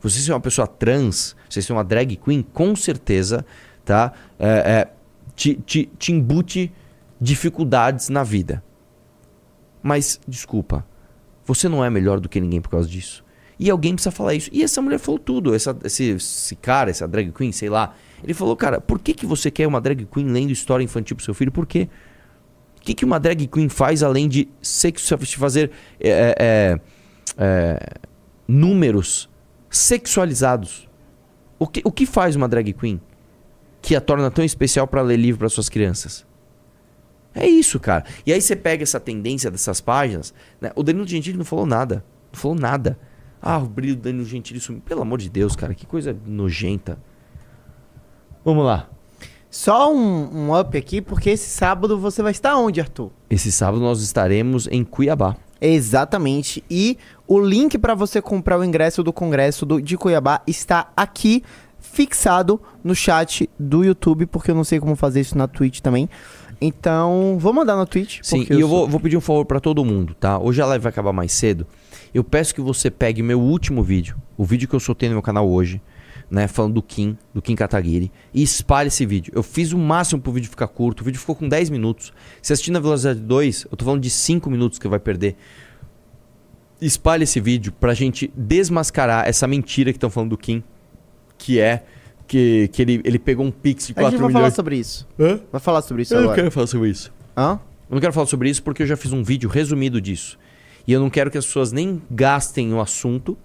[0.01, 3.45] Você ser uma pessoa trans, você ser uma drag queen, com certeza,
[3.83, 4.13] tá?
[4.39, 4.89] É, é,
[5.35, 6.71] te, te, te embute
[7.19, 8.63] dificuldades na vida.
[9.83, 10.85] Mas, desculpa,
[11.45, 13.23] você não é melhor do que ninguém por causa disso.
[13.59, 14.49] E alguém precisa falar isso.
[14.53, 15.53] E essa mulher falou tudo.
[15.53, 17.93] Essa, esse, esse cara, essa drag queen, sei lá.
[18.23, 21.25] Ele falou, cara, por que, que você quer uma drag queen lendo história infantil pro
[21.25, 21.51] seu filho?
[21.51, 21.89] Por quê?
[22.77, 26.79] O que, que uma drag queen faz além de sexo, fazer é, é,
[27.37, 27.79] é,
[28.47, 29.29] números
[29.69, 30.87] sexualizados?
[31.59, 33.01] O que, o que faz uma drag queen
[33.81, 36.25] que a torna tão especial para ler livro para suas crianças?
[37.35, 38.05] É isso, cara.
[38.25, 40.33] E aí você pega essa tendência dessas páginas.
[40.61, 40.71] né?
[40.75, 42.03] O Danilo Gentili não falou nada.
[42.31, 42.97] Não falou nada.
[43.41, 44.81] Ah, o brilho do Danilo Gentili sumiu.
[44.85, 45.73] Pelo amor de Deus, cara.
[45.73, 46.97] Que coisa nojenta.
[48.43, 48.87] Vamos lá.
[49.49, 53.09] Só um, um up aqui, porque esse sábado você vai estar onde, Arthur?
[53.29, 55.35] Esse sábado nós estaremos em Cuiabá.
[55.59, 56.63] Exatamente.
[56.69, 56.97] E
[57.27, 61.43] o link para você comprar o ingresso do Congresso do- de Cuiabá está aqui
[61.79, 66.07] fixado no chat do YouTube, porque eu não sei como fazer isso na Twitch também.
[66.61, 68.19] Então, vou mandar na Twitch.
[68.21, 70.37] Sim, e eu sou- vou, vou pedir um favor pra todo mundo, tá?
[70.37, 71.65] Hoje a live vai acabar mais cedo.
[72.13, 75.15] Eu peço que você pegue o meu último vídeo, o vídeo que eu soltei no
[75.15, 75.81] meu canal hoje,
[76.29, 76.47] né?
[76.47, 79.31] Falando do Kim, do Kim Kataguiri, e espalhe esse vídeo.
[79.35, 82.11] Eu fiz o máximo pro vídeo ficar curto, o vídeo ficou com 10 minutos.
[82.41, 85.35] Se assistir na velocidade 2, eu tô falando de 5 minutos que vai perder.
[86.81, 90.63] Espalhe esse vídeo pra gente desmascarar essa mentira que estão falando do Kim,
[91.37, 91.83] que é
[92.25, 94.33] que, que ele, ele pegou um pix de A gente 4 vai milhões.
[94.43, 95.07] falar sobre isso.
[95.19, 95.39] Hã?
[95.51, 96.41] Vai falar sobre isso Eu não agora.
[96.41, 97.11] quero falar sobre isso.
[97.35, 97.59] Hã?
[97.89, 100.37] Eu não quero falar sobre isso porque eu já fiz um vídeo resumido disso.
[100.89, 103.37] E eu não quero que as pessoas nem gastem o assunto.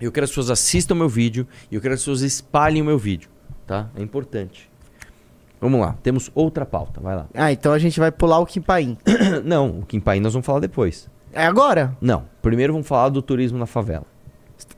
[0.00, 2.80] Eu quero que as pessoas assistam meu vídeo e eu quero que as pessoas espalhem
[2.80, 3.28] o meu vídeo,
[3.66, 3.90] tá?
[3.96, 4.70] É importante.
[5.60, 7.26] Vamos lá, temos outra pauta, vai lá.
[7.34, 8.96] Ah, então a gente vai pular o Kimpaim.
[9.44, 11.10] Não, o Kim Pai nós vamos falar depois.
[11.32, 11.96] É agora?
[12.00, 14.06] Não, primeiro vamos falar do turismo na favela.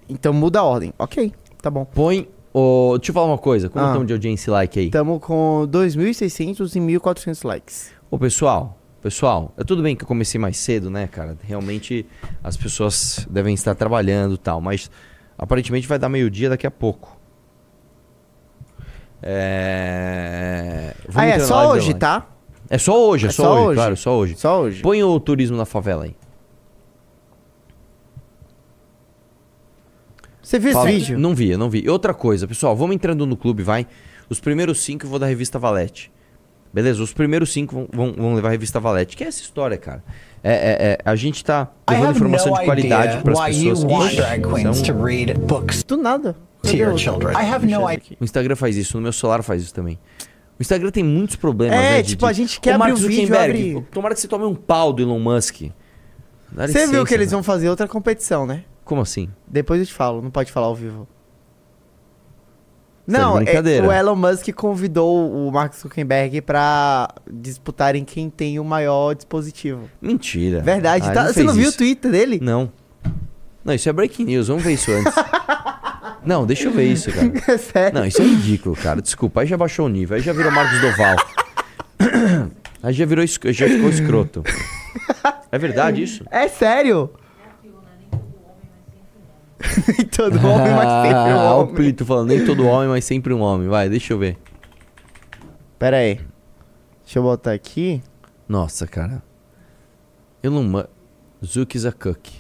[0.09, 0.91] Então muda a ordem.
[0.99, 1.85] Ok, tá bom.
[1.85, 2.97] Põe o...
[2.97, 3.89] Deixa eu falar uma coisa, como Ah.
[3.89, 4.89] estamos de audiência e like aí?
[4.91, 7.93] Tamo com 2.600 e 1.400 likes.
[8.11, 11.37] Ô, pessoal, pessoal, é tudo bem que eu comecei mais cedo, né, cara?
[11.43, 12.07] Realmente
[12.43, 14.91] as pessoas devem estar trabalhando e tal, mas
[15.37, 17.15] aparentemente vai dar meio-dia daqui a pouco.
[19.23, 20.95] É...
[21.07, 21.99] vamos Ah, é só hoje, online.
[22.01, 22.27] tá?
[22.71, 23.75] É só hoje, é, É só, só hoje, hoje.
[23.77, 24.37] claro, só hoje.
[24.37, 24.81] Só hoje.
[24.83, 26.17] Põe o turismo na favela aí.
[30.43, 31.19] Você viu Fala- esse vídeo?
[31.19, 31.83] Não vi, eu não vi.
[31.85, 33.87] E outra coisa, pessoal, vamos entrando no clube, vai.
[34.31, 36.11] Os primeiros cinco eu vou da revista Valete.
[36.75, 37.01] Beleza?
[37.01, 39.17] Os primeiros cinco vão, vão, levar a revista Valete.
[39.17, 40.03] Que é essa história, cara.
[40.43, 43.85] É, é- é- a gente tá levando informação de qualidade para as pessoas.
[45.35, 46.35] books Do nada.
[47.79, 47.87] o-.
[48.21, 49.99] O Instagram faz isso, no meu celular faz isso também.
[50.59, 52.03] O Instagram tem muitos problemas, É, né?
[52.03, 54.55] tipo, de- a gente quer Ô, abrir o vídeo, abre- Tomara que você tome um
[54.57, 55.63] pau do Elon Musk.
[56.51, 57.33] Dá Você viu que eles né?
[57.37, 58.65] vão fazer outra competição, né?
[58.85, 59.29] Como assim?
[59.47, 61.07] Depois eu te falo, não pode falar ao vivo.
[63.07, 68.65] De Não, é, o Elon Musk convidou o Mark Zuckerberg pra disputarem quem tem o
[68.65, 69.91] maior dispositivo.
[70.01, 70.61] Mentira.
[70.61, 71.07] Verdade.
[71.09, 71.75] Ah, tá- ele você não viu isso.
[71.75, 72.39] o Twitter dele?
[72.43, 72.73] Não.
[73.63, 74.49] Não, isso é breaking news.
[74.49, 75.13] Vamos ver isso antes.
[76.25, 77.31] Não, deixa eu ver isso, cara.
[77.47, 77.99] É sério.
[77.99, 79.03] Não, isso é ridículo, cara.
[79.03, 81.17] Desculpa, aí já baixou o nível, aí já virou Marcos Doval.
[82.83, 84.43] aí já virou já ficou escroto.
[85.53, 86.25] É verdade isso?
[86.31, 87.11] É sério?
[89.99, 91.75] Nem todo homem, mas sempre um Ah, o homem.
[91.75, 93.69] Plito falando, nem todo homem, mas sempre um homem.
[93.69, 94.39] Vai, deixa eu ver.
[95.79, 96.21] Pera aí.
[97.05, 98.03] Deixa eu botar aqui.
[98.49, 99.23] Nossa, cara.
[100.43, 100.89] Elon Musk.
[101.45, 102.31] Zook is a cook.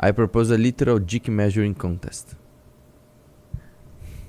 [0.00, 2.28] I propose a literal dick measuring contest.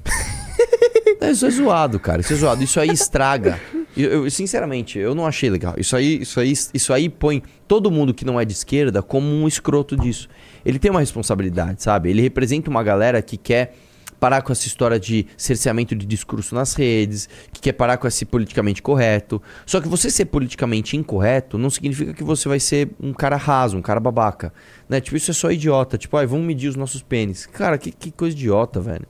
[1.21, 2.21] Isso é zoado, cara.
[2.21, 2.63] Isso é zoado.
[2.63, 3.59] Isso aí estraga.
[3.95, 5.75] Eu, eu, sinceramente, eu não achei legal.
[5.77, 9.27] Isso aí, isso, aí, isso aí põe todo mundo que não é de esquerda como
[9.27, 10.29] um escroto disso.
[10.67, 12.09] Ele tem uma responsabilidade, sabe?
[12.09, 13.73] Ele representa uma galera que quer
[14.19, 18.25] parar com essa história de cerceamento de discurso nas redes, que quer parar com esse
[18.25, 19.41] politicamente correto.
[19.65, 23.77] Só que você ser politicamente incorreto não significa que você vai ser um cara raso,
[23.77, 24.51] um cara babaca.
[24.89, 24.99] Né?
[24.99, 25.97] Tipo, isso é só idiota.
[25.97, 27.45] Tipo, ai, vamos medir os nossos pênis.
[27.45, 29.07] Cara, que, que coisa idiota, velho.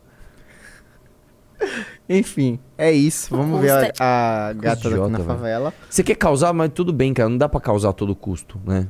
[2.08, 3.36] Enfim, é isso.
[3.36, 5.30] Vamos ver a, a gata daqui idiota, na velho.
[5.30, 5.74] favela.
[5.89, 7.28] Você quer causar, mas tudo bem, cara.
[7.28, 8.88] Não dá pra causar a todo custo, né?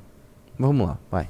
[0.59, 1.29] Vamos lá, vai.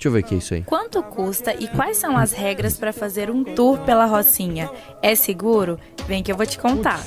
[0.00, 0.62] Deixa eu ver o que é isso aí.
[0.62, 4.70] Quanto custa e quais são as regras para fazer um tour pela Rocinha?
[5.02, 5.78] É seguro?
[6.08, 7.04] Vem que eu vou te contar.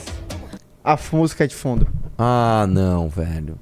[0.84, 1.88] A música de fundo.
[2.15, 3.58] Ah, não, velho.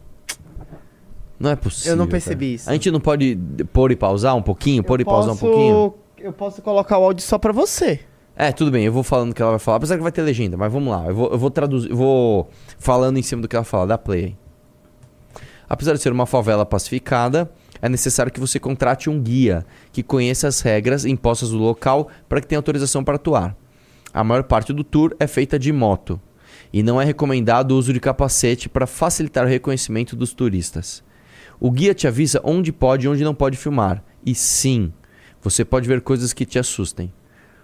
[1.39, 1.93] Não é possível.
[1.93, 2.11] Eu não cara.
[2.11, 2.69] percebi isso.
[2.69, 3.39] A gente não pode
[3.71, 4.83] pôr e pausar um pouquinho?
[4.83, 5.93] Pôr e pausar um Posso- pouquinho?
[6.17, 8.01] Eu posso colocar o áudio só pra você.
[8.35, 9.77] É, tudo bem, eu vou falando o que ela vai falar.
[9.77, 11.05] Apesar que vai ter legenda, mas vamos lá.
[11.07, 13.87] Eu vou, eu vou traduzir, eu vou falando em cima do que ela fala.
[13.87, 14.37] Dá play aí.
[15.69, 17.49] Apesar de ser uma favela pacificada,
[17.81, 22.39] é necessário que você contrate um guia que conheça as regras impostas do local para
[22.39, 23.55] que tenha autorização para atuar.
[24.13, 26.19] A maior parte do tour é feita de moto
[26.71, 31.03] e não é recomendado o uso de capacete para facilitar o reconhecimento dos turistas.
[31.59, 34.03] O guia te avisa onde pode e onde não pode filmar.
[34.25, 34.91] E sim,
[35.41, 37.11] você pode ver coisas que te assustem.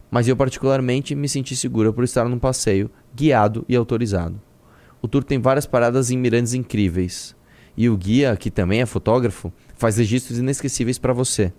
[0.10, 4.41] Mas eu particularmente me senti segura por estar num passeio guiado e autorizado.
[5.01, 7.36] O tour tem várias paradas em mirantes incríveis.
[7.78, 11.54] E o guia, que também é fotógrafo, faz registros inesquecíveis para você.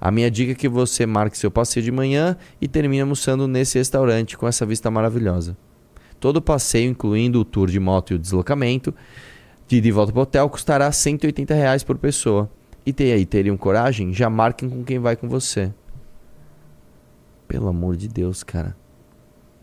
[0.00, 3.78] A minha dica é que você marque seu passeio de manhã e termine almoçando nesse
[3.78, 5.56] restaurante com essa vista maravilhosa.
[6.18, 8.92] Todo o passeio, incluindo o tour de moto e o deslocamento,
[9.68, 12.50] de ida e volta para o hotel, custará 180 reais por pessoa.
[12.84, 14.12] E aí, teriam coragem?
[14.12, 15.72] Já marquem com quem vai com você.
[17.46, 18.76] Pelo amor de Deus, cara.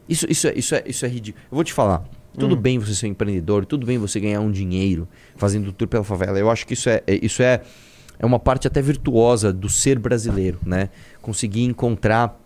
[0.08, 1.44] Isso, isso, é, isso, é, isso é ridículo.
[1.52, 2.04] Eu vou te falar.
[2.40, 6.04] Tudo bem você ser um empreendedor, tudo bem você ganhar um dinheiro fazendo tour pela
[6.04, 6.38] favela.
[6.40, 7.62] Eu acho que isso é, é- isso é,
[8.18, 10.90] é uma parte até virtuosa do ser brasileiro, né?
[11.22, 12.40] Conseguir encontrar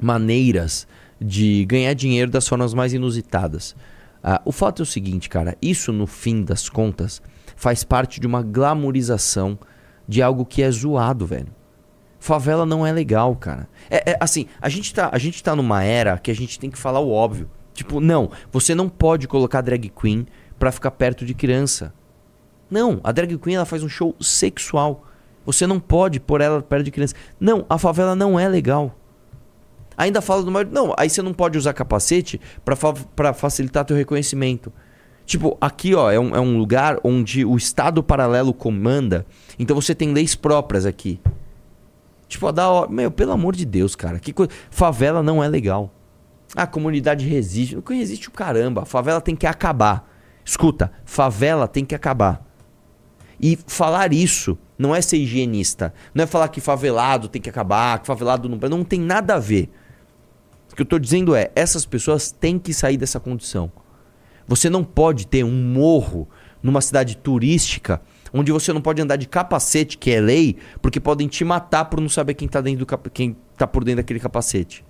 [0.00, 0.86] maneiras
[1.20, 3.74] de ganhar dinheiro das formas mais inusitadas.
[4.22, 7.22] Ah, o fato é o seguinte, cara, isso no fim das contas
[7.56, 9.58] faz parte de uma glamorização
[10.06, 11.48] de algo que é zoado, velho.
[12.20, 13.68] Favela não é legal, cara.
[13.90, 16.70] É, é, assim, a gente, tá, a gente tá numa era que a gente tem
[16.70, 17.48] que falar o óbvio.
[17.78, 20.26] Tipo, não, você não pode colocar drag queen
[20.58, 21.94] pra ficar perto de criança.
[22.68, 25.06] Não, a drag queen ela faz um show sexual.
[25.46, 27.14] Você não pode pôr ela perto de criança.
[27.38, 28.98] Não, a favela não é legal.
[29.96, 30.66] Ainda fala do maior.
[30.66, 32.92] Não, aí você não pode usar capacete pra fa
[33.32, 34.72] facilitar teu reconhecimento.
[35.24, 39.24] Tipo, aqui ó, é um, é um lugar onde o Estado paralelo comanda.
[39.56, 41.20] Então você tem leis próprias aqui.
[42.26, 42.90] Tipo, a da hora.
[42.90, 44.18] Meu, pelo amor de Deus, cara.
[44.18, 44.50] Que coisa.
[44.68, 45.92] Favela não é legal.
[46.54, 47.76] A comunidade resiste.
[47.76, 48.82] Não resiste o caramba.
[48.82, 50.08] A favela tem que acabar.
[50.44, 52.44] Escuta, favela tem que acabar.
[53.40, 55.92] E falar isso não é ser higienista.
[56.14, 58.58] Não é falar que favelado tem que acabar, que favelado não.
[58.68, 59.70] Não tem nada a ver.
[60.72, 63.70] O que eu tô dizendo é, essas pessoas têm que sair dessa condição.
[64.46, 66.28] Você não pode ter um morro
[66.62, 68.00] numa cidade turística
[68.32, 72.00] onde você não pode andar de capacete, que é lei, porque podem te matar por
[72.00, 74.84] não saber quem tá, dentro do cap- quem tá por dentro daquele capacete.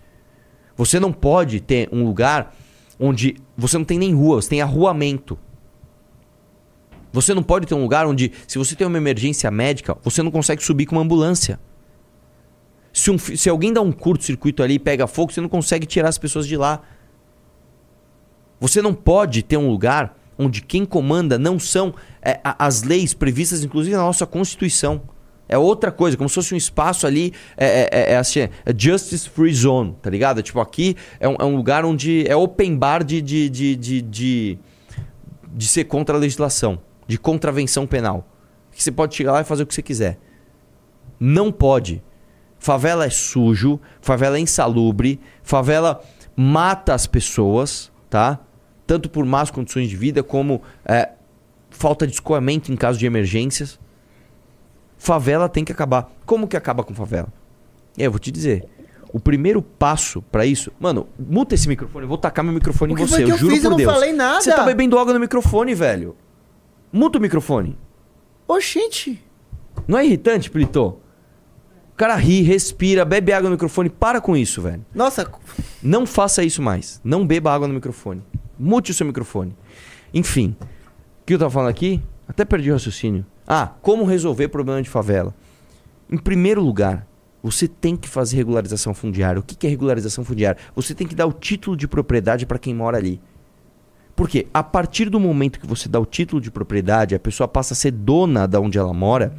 [0.79, 2.55] Você não pode ter um lugar
[3.01, 5.37] onde você não tem nem rua, você tem arruamento.
[7.13, 10.31] Você não pode ter um lugar onde, se você tem uma emergência médica, você não
[10.31, 11.59] consegue subir com uma ambulância.
[12.93, 16.09] Se, um se alguém dá um curto-circuito ali e pega fogo, você não consegue tirar
[16.11, 16.81] as pessoas de lá.
[18.61, 23.65] Você não pode ter um lugar onde quem comanda não são é, as leis previstas,
[23.65, 25.03] inclusive na nossa Constituição.
[25.49, 28.51] É outra coisa, como se fosse um espaço ali, é, é- é- é assim, é
[28.77, 30.43] Justice Free Zone, tá ligado?
[30.43, 34.03] Tipo, aqui é um, é um lugar onde é open bar de, de, de, de,
[34.03, 34.59] de,
[35.55, 38.29] de ser contra a legislação, de contravenção penal.
[38.73, 40.19] Que você pode chegar lá e fazer o que você quiser.
[41.19, 42.03] Não pode.
[42.59, 46.01] Favela é sujo, favela é insalubre, favela
[46.37, 48.39] mata as pessoas, tá?
[48.87, 51.11] Tanto por más condições de vida como é,
[51.71, 53.79] falta de escoamento em caso de emergências.
[54.99, 56.11] Favela tem que acabar.
[56.27, 57.29] Como que acaba com favela?
[57.97, 58.65] É, Eu vou te dizer.
[59.13, 60.71] O primeiro passo pra isso.
[60.79, 62.05] Mano, muta esse microfone.
[62.05, 63.23] Eu vou tacar meu microfone O em você.
[63.25, 63.63] eu eu juro fiz?
[63.63, 63.93] por Eu não Deus.
[63.93, 64.41] falei nada.
[64.43, 66.15] Você tá bebendo água no microfone, velho.
[66.93, 67.79] Muta o microfone.
[68.47, 69.23] Oxente.
[69.87, 70.97] Não é irritante, Plitô?
[71.93, 73.89] O cara ri, respira, bebe água no microfone.
[73.89, 74.85] Para com isso, velho.
[74.95, 75.31] Nossa,
[75.83, 77.01] Não faça isso mais.
[77.03, 78.23] Não beba água no microfone.
[78.59, 79.57] Mute o seu microfone.
[80.13, 80.55] Enfim.
[81.23, 82.03] O que eu tava falando aqui?
[82.27, 83.25] Até perdi o raciocínio.
[83.51, 85.35] Ah, como resolver problema de favela?
[86.11, 87.07] Em primeiro lugar,
[87.43, 89.41] você tem que fazer regularização fundiária.
[89.41, 90.61] O que é regularização fundiária?
[90.77, 93.19] Você tem que dar o título de propriedade para quem mora ali.
[94.15, 97.73] Porque a partir do momento que você dá o título de propriedade, a pessoa passa
[97.73, 99.35] a ser dona da onde ela mora,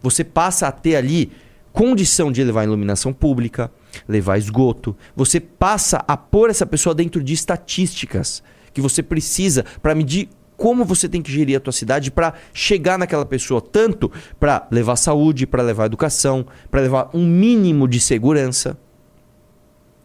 [0.00, 1.32] você passa a ter ali
[1.72, 3.72] condição de levar iluminação pública,
[4.06, 4.96] levar esgoto.
[5.16, 8.40] Você passa a pôr essa pessoa dentro de estatísticas
[8.72, 12.98] que você precisa para medir como você tem que gerir a tua cidade para chegar
[12.98, 18.76] naquela pessoa tanto para levar saúde, para levar educação, para levar um mínimo de segurança.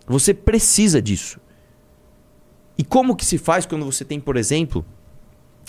[0.08, 1.40] Você precisa disso.
[2.78, 4.86] E como que se faz quando você tem, por exemplo,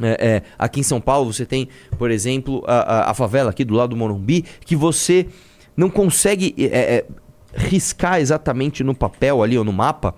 [0.02, 1.68] é, é, aqui em São Paulo, você tem,
[1.98, 2.74] por exemplo, a,
[3.06, 5.26] a- a favela aqui do lado do Morumbi, que você
[5.76, 7.06] não consegue é, é,
[7.54, 10.14] riscar exatamente no papel ali ou no mapa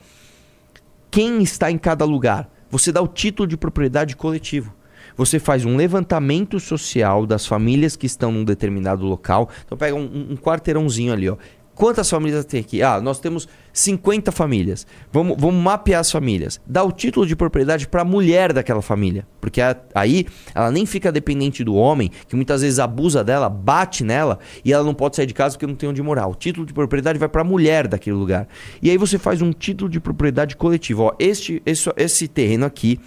[1.11, 2.51] quem está em cada lugar.
[2.77, 4.71] Você dá o título de propriedade coletivo.
[5.17, 9.49] Você faz um levantamento social das famílias que estão num determinado local.
[9.65, 11.39] Então pega um, um- quarteirãozinho ali, ó.
[11.77, 12.83] Quantas famílias tem aqui?
[12.83, 14.87] Ah, nós temos 50 famílias.
[15.13, 16.59] Vamos, vamos mapear as famílias.
[16.67, 19.27] Dá o título de propriedade para a mulher daquela família.
[19.43, 24.03] Porque a- aí ela nem fica dependente do homem, que muitas vezes abusa dela, bate
[24.03, 26.27] nela e ela não pode sair de casa porque não tem onde morar.
[26.29, 28.49] O título de propriedade vai para a mulher daquele lugar.
[28.81, 31.03] E aí você faz um título de propriedade coletivo.
[31.03, 32.99] Ó, este, esse, esse terreno aqui,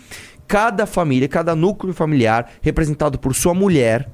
[0.47, 4.08] cada família, cada núcleo familiar, representado por sua mulher,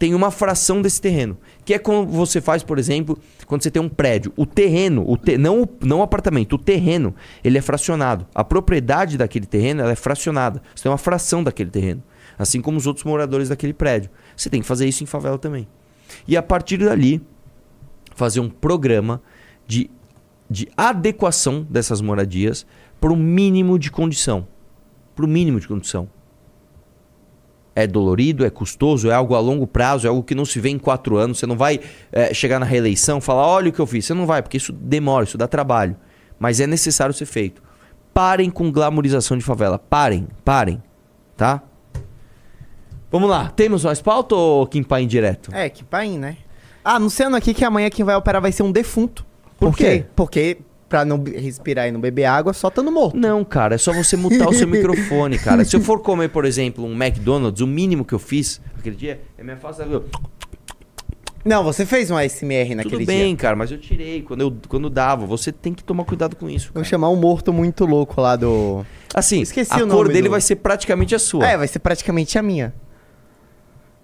[0.00, 1.36] tem uma fração desse terreno.
[1.62, 4.32] Que é como você faz, por exemplo, quando você tem um prédio.
[4.34, 8.26] O terreno, o te- não, não o apartamento, o terreno, ele é fracionado.
[8.34, 10.62] A propriedade daquele terreno é fracionada.
[10.74, 12.02] Você tem uma fração daquele terreno.
[12.38, 14.10] Assim como os outros moradores daquele prédio.
[14.34, 15.68] Você tem que fazer isso em favela também.
[16.26, 17.20] E a partir dali,
[18.16, 19.20] fazer um programa
[19.66, 19.90] de,
[20.48, 22.66] de adequação dessas moradias
[22.98, 24.48] para o mínimo de condição.
[25.14, 26.08] Para o mínimo de condição.
[27.74, 30.70] É dolorido, é custoso, é algo a longo prazo, é algo que não se vê
[30.70, 31.38] em quatro anos.
[31.38, 31.80] Você não vai
[32.12, 34.04] eh, chegar na reeleição e falar, olha o que eu fiz.
[34.04, 35.96] Você não vai, porque isso demora, isso dá trabalho.
[36.38, 37.62] Mas é necessário ser feito.
[38.12, 39.78] Parem com glamorização de favela.
[39.78, 40.82] Parem, parem.
[41.36, 41.62] Tá?
[43.10, 43.48] Vamos lá.
[43.50, 45.54] Temos mais pauta ou Kim Pai direto?
[45.54, 46.36] é, que pain, né?
[46.84, 49.26] Ah, anunciando aqui que amanhã quem vai operar vai ser um defunto.
[49.58, 50.06] Por quê?
[50.16, 50.58] Porque
[50.90, 53.16] pra não respirar e não beber água, só estando morto.
[53.16, 55.64] Não, cara, é só você mutar o seu microfone, cara.
[55.64, 59.20] Se eu for comer, por exemplo, um McDonald's, o mínimo que eu fiz aquele dia
[59.38, 59.86] é me afastar.
[61.42, 63.36] Não, você fez um ASMR naquele Tudo bem, dia.
[63.36, 65.24] cara, mas eu tirei quando, eu, quando dava.
[65.24, 66.70] Você tem que tomar cuidado com isso.
[66.74, 68.84] Vou chamar um morto muito louco lá do...
[69.14, 71.46] Assim, Esqueci a o cor dele do- vai ser praticamente a sua.
[71.48, 72.74] É, vai ser praticamente a minha.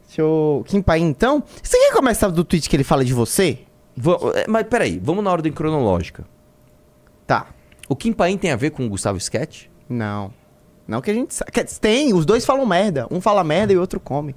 [0.07, 0.65] Deixa eu...
[0.67, 1.43] Kim Pai, então...
[1.63, 3.59] Você quer começar do tweet que ele fala de você?
[3.95, 6.25] Va- é, Mas peraí, vamos na ordem cronológica.
[7.27, 7.49] Tá.
[7.89, 9.67] O Kim Paim tem a ver com o Gustavo Sketch?
[9.89, 10.33] Não.
[10.87, 11.51] Não que a gente sabe.
[11.81, 13.07] Tem, os dois falam merda.
[13.11, 14.35] Um fala merda e o outro come.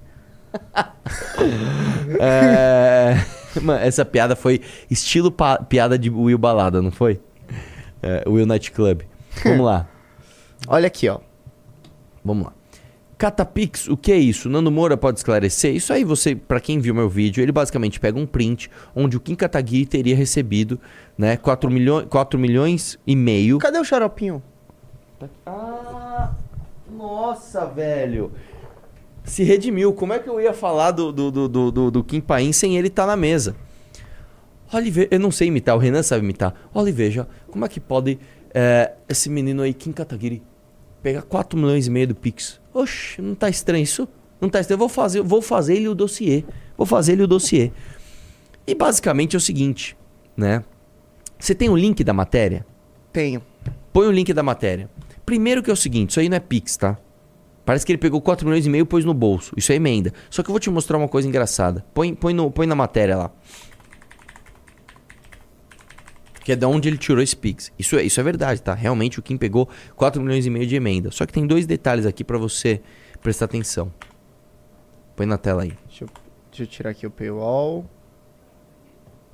[2.20, 3.16] é...
[3.62, 5.34] Mano, essa piada foi estilo
[5.68, 7.20] piada de Will Balada, não foi?
[8.02, 9.04] É, Will Nightclub.
[9.44, 9.88] Vamos lá.
[10.68, 11.20] Olha aqui, ó.
[12.24, 12.54] Vamos lá.
[13.20, 14.48] Catapix, o que é isso?
[14.48, 15.76] Nando Moura pode esclarecer?
[15.76, 19.20] Isso aí, você, para quem viu meu vídeo, ele basicamente pega um print onde o
[19.20, 20.80] Kim Kataguiri teria recebido,
[21.18, 23.58] né, 4 milhões, 4 milhões e meio.
[23.58, 24.42] Cadê o xaropinho?
[25.46, 26.32] Ah,
[26.90, 28.32] nossa, velho.
[29.26, 29.92] Se redimiu.
[29.92, 32.78] Como é que eu ia falar do, do, do, do, do, do Kim Paim sem
[32.78, 33.54] ele estar na mesa?
[34.72, 36.54] Olha e eu não sei imitar, o Renan sabe imitar.
[36.74, 38.18] Olha e veja, como é que pode
[38.54, 40.42] é, esse menino aí, Kim Kataguiri,
[41.02, 42.60] pegar 4 milhões e meio do Pix?
[42.74, 44.08] Oxe, não tá estranho isso?
[44.40, 44.76] Não tá estranho.
[44.76, 46.44] Eu vou fazer, vou fazer ele o dossiê.
[46.78, 47.72] Vou fazer ele o dossiê.
[48.66, 49.98] E basicamente é o seguinte,
[50.38, 50.64] né?
[51.40, 52.66] Você tem o link da matéria?
[53.12, 53.42] Tenho.
[53.92, 54.90] Põe o link da matéria.
[55.26, 56.98] Primeiro que é o seguinte, isso aí não é Pix, tá?
[57.66, 59.54] Parece que ele pegou 4 milhões e meio e pôs no bolso.
[59.56, 60.12] Isso é emenda.
[60.30, 61.86] Só que eu vou te mostrar uma coisa engraçada.
[61.94, 63.32] Põe, põe, no, põe na matéria lá.
[66.44, 67.72] Que é de onde ele tirou esse Pix.
[67.78, 68.74] Isso é, isso é verdade, tá?
[68.74, 71.12] Realmente o Kim pegou 4 milhões e meio de emenda.
[71.12, 72.82] Só que tem dois detalhes aqui pra você
[73.22, 73.92] prestar atenção.
[75.16, 75.74] Põe na tela aí.
[75.88, 76.10] Deixa eu,
[76.50, 77.86] deixa eu tirar aqui o paywall.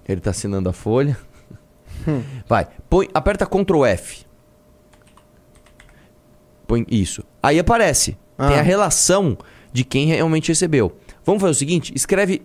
[0.07, 1.17] Ele tá assinando a folha.
[2.47, 2.67] Vai.
[2.89, 4.25] Põe, aperta Ctrl F.
[6.67, 7.23] Põe isso.
[7.41, 8.11] Aí aparece.
[8.37, 8.59] Tem Ah.
[8.59, 9.37] a relação
[9.71, 10.97] de quem realmente recebeu.
[11.23, 12.41] Vamos fazer o seguinte: escreve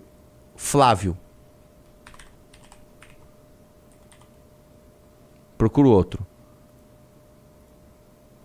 [0.57, 1.17] Flávio.
[5.61, 6.27] Procura o outro.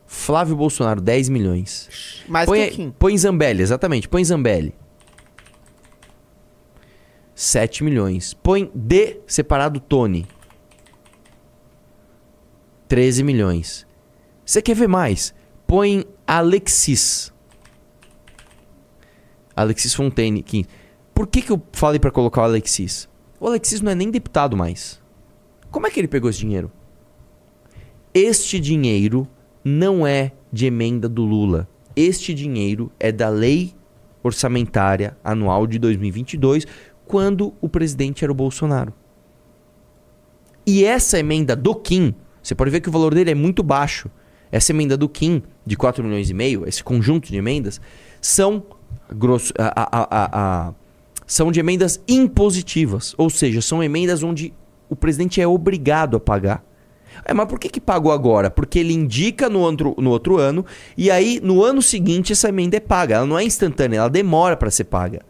[0.05, 2.25] Flávio Bolsonaro, 10 milhões.
[2.27, 4.09] Mais põe, que põe Zambelli, exatamente.
[4.09, 4.75] Põe Zambelli.
[7.33, 8.33] 7 milhões.
[8.33, 10.27] Põe D separado Tony.
[12.89, 13.87] 13 milhões.
[14.45, 15.33] Você quer ver mais?
[15.65, 17.31] Põe Alexis.
[19.55, 20.43] Alexis Fontaine.
[20.43, 20.67] 15.
[21.13, 23.07] Por que, que eu falei pra colocar o Alexis?
[23.39, 25.01] O Alexis não é nem deputado mais.
[25.71, 26.69] Como é que ele pegou esse dinheiro?
[28.17, 29.27] Este dinheiro
[29.61, 31.67] não é de emenda do Lula.
[31.97, 33.73] Este dinheiro é da lei
[34.23, 36.65] orçamentária anual de 2022,
[37.05, 38.93] quando o presidente era o Bolsonaro.
[40.65, 44.09] E essa emenda do Kim, você pode ver que o valor dele é muito baixo.
[44.49, 47.81] Essa emenda do Kim, de 4 milhões e meio, esse conjunto de emendas,
[48.21, 48.63] são,
[49.13, 50.29] grosso, a- a-
[50.69, 50.73] a-
[51.27, 53.13] são de emendas impositivas.
[53.17, 54.53] Ou seja, são emendas onde
[54.89, 56.63] o presidente é obrigado a pagar.
[57.23, 58.49] É, mas por que, que pagou agora?
[58.49, 60.65] Porque ele indica no outro, no outro ano
[60.97, 63.15] e aí no ano seguinte essa emenda é paga.
[63.15, 65.21] Ela não é instantânea, ela demora para ser paga.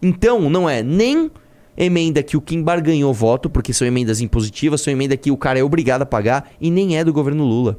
[0.00, 1.30] Então não é nem
[1.76, 5.58] emenda que o Kim barganhou voto, porque são emendas impositivas, são emenda que o cara
[5.58, 7.78] é obrigado a pagar e nem é do governo Lula.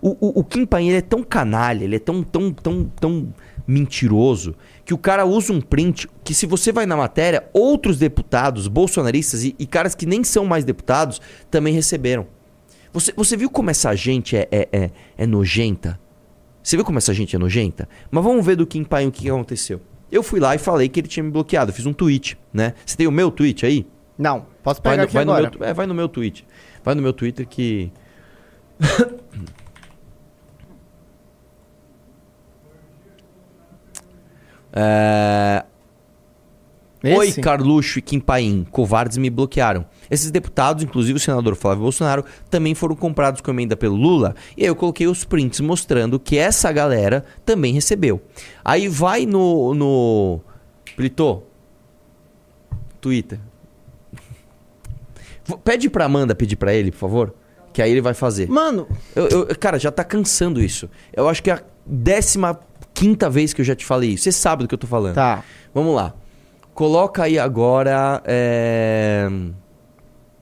[0.00, 3.34] O, o, o Kim Paim ele é tão canalha, ele é tão, tão, tão, tão
[3.66, 4.54] mentiroso,
[4.84, 9.44] que o cara usa um print que se você vai na matéria, outros deputados bolsonaristas
[9.44, 11.20] e, e caras que nem são mais deputados
[11.50, 12.26] também receberam.
[12.92, 15.98] Você, você viu como essa gente é, é, é, é nojenta?
[16.62, 17.88] Você viu como essa gente é nojenta?
[18.10, 19.80] Mas vamos ver do Kim Paim o que aconteceu.
[20.10, 21.72] Eu fui lá e falei que ele tinha me bloqueado.
[21.72, 22.74] Fiz um tweet, né?
[22.84, 23.86] Você tem o meu tweet aí?
[24.16, 25.52] Não, posso Vai pegar no, aqui vai no agora.
[25.58, 26.46] meu, é, vai no meu tweet.
[26.82, 27.92] Vai no meu Twitter que.
[34.78, 35.64] É,
[37.16, 37.32] Oi?
[37.32, 39.86] Carluxo e Kim Paim, covardes me bloquearam.
[40.10, 44.34] Esses deputados, inclusive o senador Flávio Bolsonaro, também foram comprados com emenda pelo Lula.
[44.56, 48.20] E aí eu coloquei os prints mostrando que essa galera também recebeu.
[48.64, 49.72] Aí vai no.
[49.74, 50.40] no...
[50.96, 51.42] Plitô.
[53.00, 53.38] Twitter.
[55.62, 57.34] Pede pra Amanda pedir pra ele, por favor.
[57.72, 58.48] Que aí ele vai fazer.
[58.48, 60.88] Mano, Eu, eu- cara, já tá cansando isso.
[61.12, 62.58] Eu acho que a décima
[62.96, 64.24] quinta vez que eu já te falei isso.
[64.24, 65.14] Você sabe do que eu tô falando.
[65.14, 65.44] tá.
[65.74, 66.14] Vamos lá.
[66.74, 68.22] Coloca aí agora.
[68.24, 69.28] é,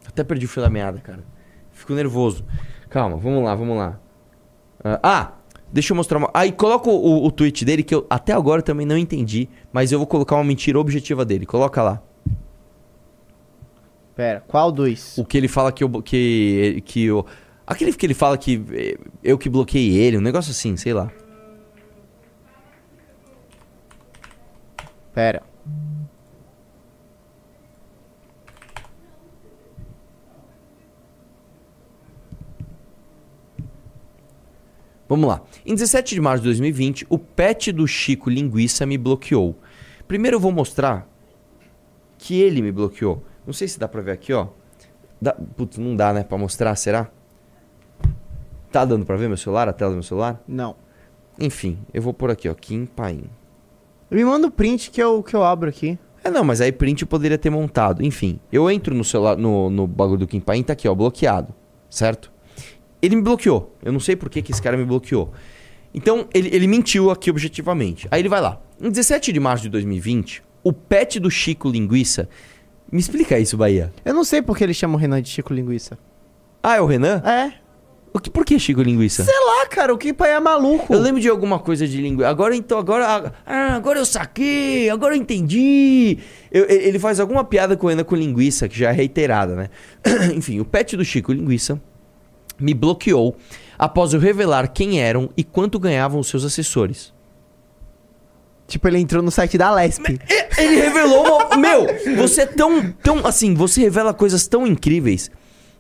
[0.06, 1.24] Até perdi o fio da meada, cara.
[1.72, 2.44] Fico nervoso.
[2.88, 3.98] Calma, vamos lá, vamos lá.
[4.84, 5.32] Ah, Ah,
[5.72, 6.30] deixa eu mostrar uma.
[6.32, 9.98] Aí coloca o, o, tweet dele que eu até agora também não entendi, mas eu
[9.98, 11.46] vou colocar uma mentira objetiva dele.
[11.46, 12.00] Coloca lá.
[14.14, 15.18] Pera, qual dos?
[15.18, 16.02] O que ele fala que eu.
[16.02, 17.26] Que, que eu.
[17.66, 21.10] Aquele que ele fala que eh, eu que bloqueei ele, um negócio assim, sei lá.
[25.14, 25.42] Pera.
[35.08, 35.42] Vamos lá.
[35.64, 39.56] Em 17 de março de 2020, o pet do Chico Linguiça me bloqueou.
[40.08, 41.08] Primeiro eu vou mostrar
[42.18, 43.22] que ele me bloqueou.
[43.46, 44.48] Não sei se dá pra ver aqui, ó.
[45.20, 45.32] Dá...
[45.32, 47.08] Putz, não dá, né, pra mostrar, será?
[48.72, 50.42] Tá dando pra ver meu celular, a tela do meu celular?
[50.48, 50.74] Não.
[51.38, 53.30] Enfim, eu vou por aqui, ó, Kim Paim.
[54.14, 55.98] Me manda o print que eu, que eu abro aqui.
[56.22, 58.00] É, não, mas aí print eu poderia ter montado.
[58.00, 61.52] Enfim, eu entro no celular, no, no bagulho do Kim Paim, tá aqui, ó, bloqueado,
[61.90, 62.32] certo?
[63.02, 63.76] Ele me bloqueou.
[63.82, 65.32] Eu não sei por que, que esse cara me bloqueou.
[65.92, 68.06] Então, ele, ele mentiu aqui objetivamente.
[68.08, 68.60] Aí ele vai lá.
[68.80, 72.28] Em 17 de março de 2020, o pet do Chico Linguiça.
[72.92, 73.92] Me explica isso, Bahia.
[74.04, 75.98] Eu não sei porque eles chamam o Renan de Chico Linguiça.
[76.62, 77.20] Ah, é o Renan?
[77.24, 77.63] É.
[78.16, 79.24] O que, por que Chico Linguiça?
[79.24, 80.94] Sei lá, cara, o que pai é maluco.
[80.94, 82.28] Eu lembro de alguma coisa de língua.
[82.28, 83.34] Agora então, agora.
[83.44, 86.18] Ah, agora eu saquei, agora eu entendi.
[86.52, 89.68] Eu- ele faz alguma piada com Ana com linguiça, que já é reiterada, né?
[90.32, 91.80] Enfim, o pet do Chico Linguiça
[92.56, 93.36] me bloqueou
[93.76, 97.12] após eu revelar quem eram e quanto ganhavam os seus assessores.
[98.68, 100.04] Tipo, ele entrou no site da Lesp.
[100.56, 101.56] Ele revelou uma...
[101.56, 101.84] Meu,
[102.16, 103.26] você é tão, tão...
[103.26, 105.30] Assim, você revela coisas tão incríveis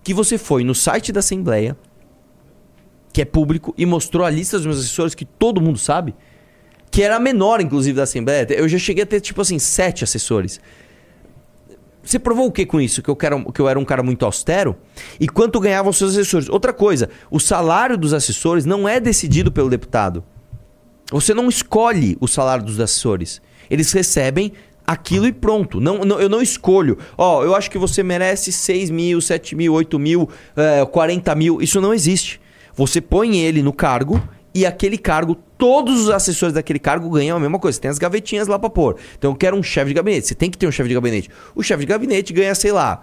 [0.02, 1.76] que você foi no site da Assembleia,
[3.14, 6.12] que é público, e mostrou a lista dos meus assessores que todo mundo sabe,
[6.90, 8.44] que era a menor, inclusive, da Assembleia.
[8.50, 10.60] Eu já cheguei a ter, tipo assim, sete assessores.
[12.02, 13.00] Você provou o que com isso?
[13.02, 14.76] Que eu, quero, que eu era um cara muito austero?
[15.18, 16.48] E quanto ganhavam seus assessores?
[16.48, 20.22] Outra coisa, o salário dos assessores não é decidido pelo deputado.
[21.12, 23.40] Você não escolhe o salário dos assessores.
[23.70, 24.52] Eles recebem
[24.84, 25.80] aquilo e pronto.
[25.80, 26.98] Não, não- eu não escolho.
[27.16, 31.62] Ó, eu acho que você merece 6 mil, 7 mil, 8 mil, eh, 40 mil.
[31.62, 32.40] Isso não existe.
[32.74, 34.20] Você põe ele no cargo
[34.54, 37.76] e aquele cargo, todos os assessores daquele cargo ganham a mesma coisa.
[37.76, 38.96] Você tem as gavetinhas lá pra pôr.
[39.18, 40.26] Então eu quero um chefe de gabinete.
[40.28, 41.30] Você tem que ter um chefe de gabinete.
[41.54, 43.02] O chefe de gabinete ganha, sei lá.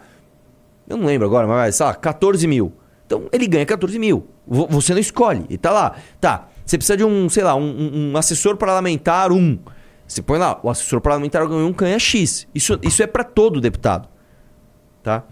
[0.88, 2.74] Eu não lembro agora, mas sei lá, 14 mil.
[3.06, 4.28] Então ele ganha 14 mil.
[4.48, 5.46] Vo- Você não escolhe.
[5.50, 5.96] E tá lá.
[6.20, 6.48] Tá.
[6.66, 9.58] Você precisa de um, sei lá, um, um- assessor parlamentar um.
[10.08, 12.48] Você põe lá, o assessor parlamentar ganha um, ganha X.
[12.54, 14.08] Isso, isso é pra todo deputado.
[15.04, 15.24] Tá?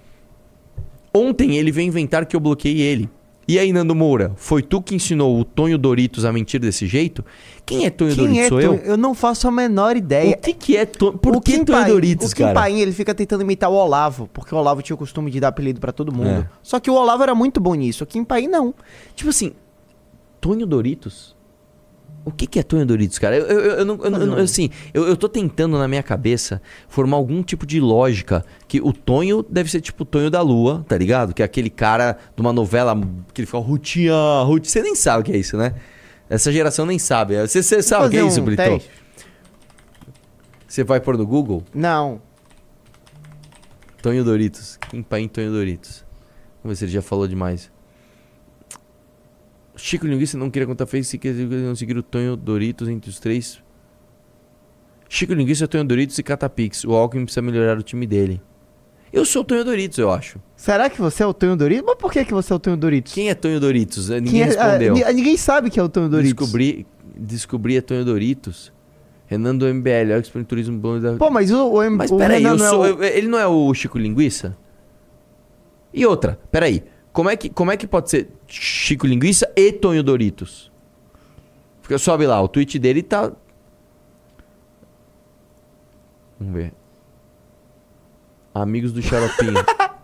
[1.13, 3.09] Ontem ele veio inventar que eu bloqueei ele.
[3.51, 7.25] E aí, Nando Moura, foi tu que ensinou o Tonho Doritos a mentir desse jeito?
[7.65, 8.45] Quem é Tonho Quem Doritos?
[8.45, 8.73] é Sou Tonho?
[8.85, 8.91] eu?
[8.91, 10.35] Eu não faço a menor ideia.
[10.35, 11.17] O que, que é Tonho?
[11.17, 12.53] Por o que Kim Tonho Paim- Doritos, o Kim cara?
[12.53, 15.47] Paim, ele fica tentando imitar o Olavo, porque o Olavo tinha o costume de dar
[15.47, 16.27] apelido pra todo mundo.
[16.29, 16.49] É.
[16.61, 18.03] Só que o Olavo era muito bom nisso.
[18.03, 18.71] O Kim Paim não.
[19.15, 19.53] Tipo assim,
[20.39, 21.35] Tonho Doritos?
[22.25, 23.35] O que, que é Tonho Doritos, cara?
[23.37, 26.61] Eu, eu, eu, não, eu não- eu assim, eu, eu tô tentando na minha cabeça
[26.87, 30.85] formar algum tipo de lógica que o Tonho deve ser tipo o Tonho da Lua,
[30.87, 31.33] tá ligado?
[31.33, 32.95] Que é aquele cara de uma novela
[33.33, 34.13] que ele fica Rutinha,
[34.43, 34.69] Rutinha.
[34.69, 35.73] Você nem sabe o que é isso, né?
[36.29, 37.35] Essa geração nem sabe.
[37.47, 38.61] Você, você sabe o que é isso, um Brito?
[38.61, 38.89] teste?
[40.67, 41.63] Você vai pôr no Google?
[41.73, 42.21] Não.
[44.03, 44.77] Tonho Doritos.
[44.89, 46.05] Kim Paim Tonho Doritos.
[46.63, 47.71] Vamos ver se ele já falou demais.
[49.79, 53.19] Chico Linguiça não queria contar fez se quer não seguir o Tonho Doritos entre os
[53.19, 53.61] três.
[55.07, 56.83] Chico Linguiça, Tonho Doritos e Catapix.
[56.85, 58.41] O Alckmin precisa melhorar o time dele.
[59.11, 60.39] Eu sou o Tonho Doritos, eu acho.
[60.55, 61.83] Será que você é o Tonho Doritos?
[61.85, 63.11] Mas por que, que você é o Tonho Doritos?
[63.11, 64.09] Quem é Tonho Doritos?
[64.09, 64.93] Ninguém é- respondeu.
[65.03, 66.35] ah, ni- ninguém sabe que é o Tonho Doritos.
[66.35, 66.85] Descobri,
[67.17, 68.71] descobri a Tonho Doritos.
[69.25, 71.13] Renan do MBL, olha que turismo bom da...
[71.13, 73.27] Pô, mas o, o, Mas o peraí, Renan eu não é sou, o- eu- ele
[73.27, 74.55] não é o Chico Linguiça?
[75.93, 76.83] E outra, peraí.
[77.11, 80.71] Como é que, como é que pode ser Chico Linguiça e Tonho Doritos?
[81.81, 83.31] Fica, sobe lá, o tweet dele tá.
[86.39, 86.73] Vamos ver.
[88.53, 89.53] Amigos do Xaropinho.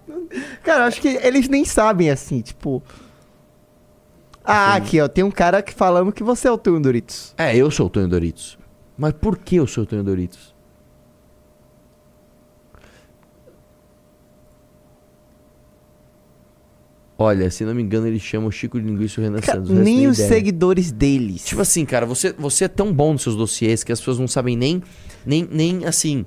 [0.63, 2.81] Cara, eu acho que eles nem sabem assim, tipo.
[4.43, 5.07] Ah, aqui, ó.
[5.07, 7.33] Tem um cara que falando que você é o Tonho Doritos.
[7.37, 8.57] é, eu sou o Tonho Doritos.
[8.97, 10.54] Mas por que eu sou o Tonho Doritos?
[17.17, 19.71] Olha, se não me engano, ele chama o Chico Linguiça e o Renan Cara, Santos.
[19.71, 20.33] nem os ideia.
[20.33, 21.45] seguidores deles.
[21.45, 24.27] Tipo assim, cara, você, você é tão bom nos seus dossiês que as pessoas não
[24.27, 24.83] sabem nem,
[25.25, 26.25] nem, nem assim,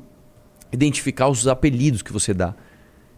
[0.72, 2.54] identificar os apelidos que você dá.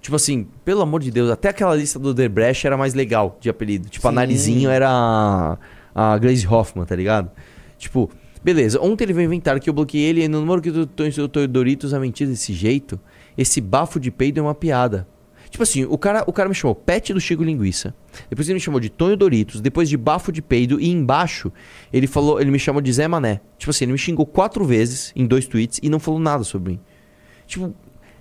[0.01, 3.49] Tipo assim, pelo amor de Deus, até aquela lista do Debrecht era mais legal de
[3.49, 3.89] apelido.
[3.89, 4.15] Tipo, a Sim.
[4.17, 5.59] Narizinho era a,
[5.95, 7.31] a Grace Hoffman, tá ligado?
[7.79, 8.11] Tipo,
[8.43, 11.05] beleza, ontem ele veio inventar que eu bloqueei ele e no número que eu tô
[11.05, 12.99] em Doritos a mentir desse jeito,
[13.39, 15.07] esse bafo de peido é uma piada.
[15.51, 17.93] Tipo assim, o cara, o cara me chamou Pet do Chico Linguiça.
[18.29, 19.61] Depois ele me chamou de Tonho Doritos.
[19.61, 20.81] Depois de Bafo de Peido.
[20.81, 21.53] E embaixo
[21.93, 23.41] ele falou, ele me chamou de Zé Mané.
[23.59, 26.73] Tipo assim, ele me xingou quatro vezes em dois tweets e não falou nada sobre
[26.75, 26.81] mim.
[27.47, 27.75] Tipo,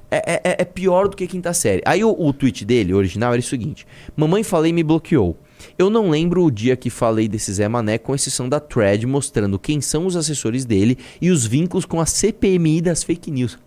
[0.09, 1.83] é, é- é pior do que quinta série.
[1.85, 3.85] Aí o, o tweet dele, original, era o seguinte:
[4.17, 5.37] Mamãe falei e me bloqueou.
[5.77, 9.59] Eu não lembro o dia que falei desse Zé Mané, com exceção da thread mostrando
[9.59, 13.59] quem são os assessores dele e os vínculos com a CPMI das fake news.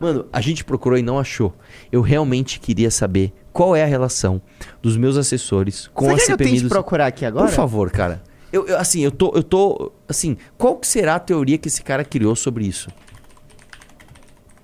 [0.00, 1.54] Mano, a gente procurou e não achou.
[1.92, 4.40] Eu realmente queria saber qual é a relação
[4.80, 6.72] dos meus assessores com Você a quer que eu CPMI tente dos...
[6.72, 7.46] procurar aqui agora?
[7.46, 8.22] Por favor, cara.
[8.50, 11.82] Eu, eu, assim, eu tô, eu tô, assim, qual que será a teoria que esse
[11.82, 12.88] cara criou sobre isso?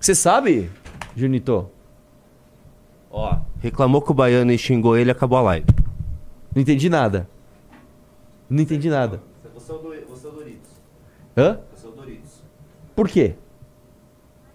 [0.01, 0.71] Você sabe,
[1.15, 1.71] Junito?
[3.11, 5.67] Ó, reclamou que o baiano e xingou ele acabou a live.
[6.55, 7.29] Não entendi nada.
[8.49, 9.23] Não entendi nada.
[9.55, 10.71] Você é o, Doritos.
[11.37, 11.61] Hã?
[11.75, 12.43] Você é o Doritos.
[12.95, 13.35] Por quê?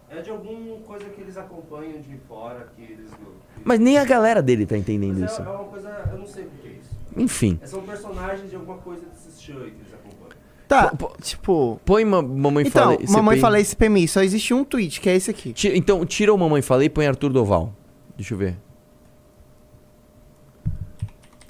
[0.09, 3.31] É de alguma coisa que eles acompanham de fora, que eles não.
[3.63, 5.41] Mas nem a galera dele tá entendendo Mas isso.
[5.41, 6.09] é, é uma coisa.
[6.11, 6.89] Eu não sei o que é isso.
[7.15, 7.59] Enfim.
[7.61, 10.31] É, São personagens de alguma coisa desses shows que eles acompanham.
[10.67, 11.79] Tá, tipo.
[11.85, 13.07] Põe ma mamãe Então, falei.
[13.09, 13.41] mamãe CPI.
[13.41, 15.51] falei CPMI, só existe um tweet, que é esse aqui.
[15.53, 17.73] Ti- então, tira o mamãe falei e põe Arthur Doval.
[18.17, 18.57] Deixa eu ver.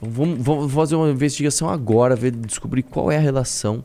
[0.02, 3.84] Vamos, vamos fazer uma investigação agora, ver, descobrir qual é a relação.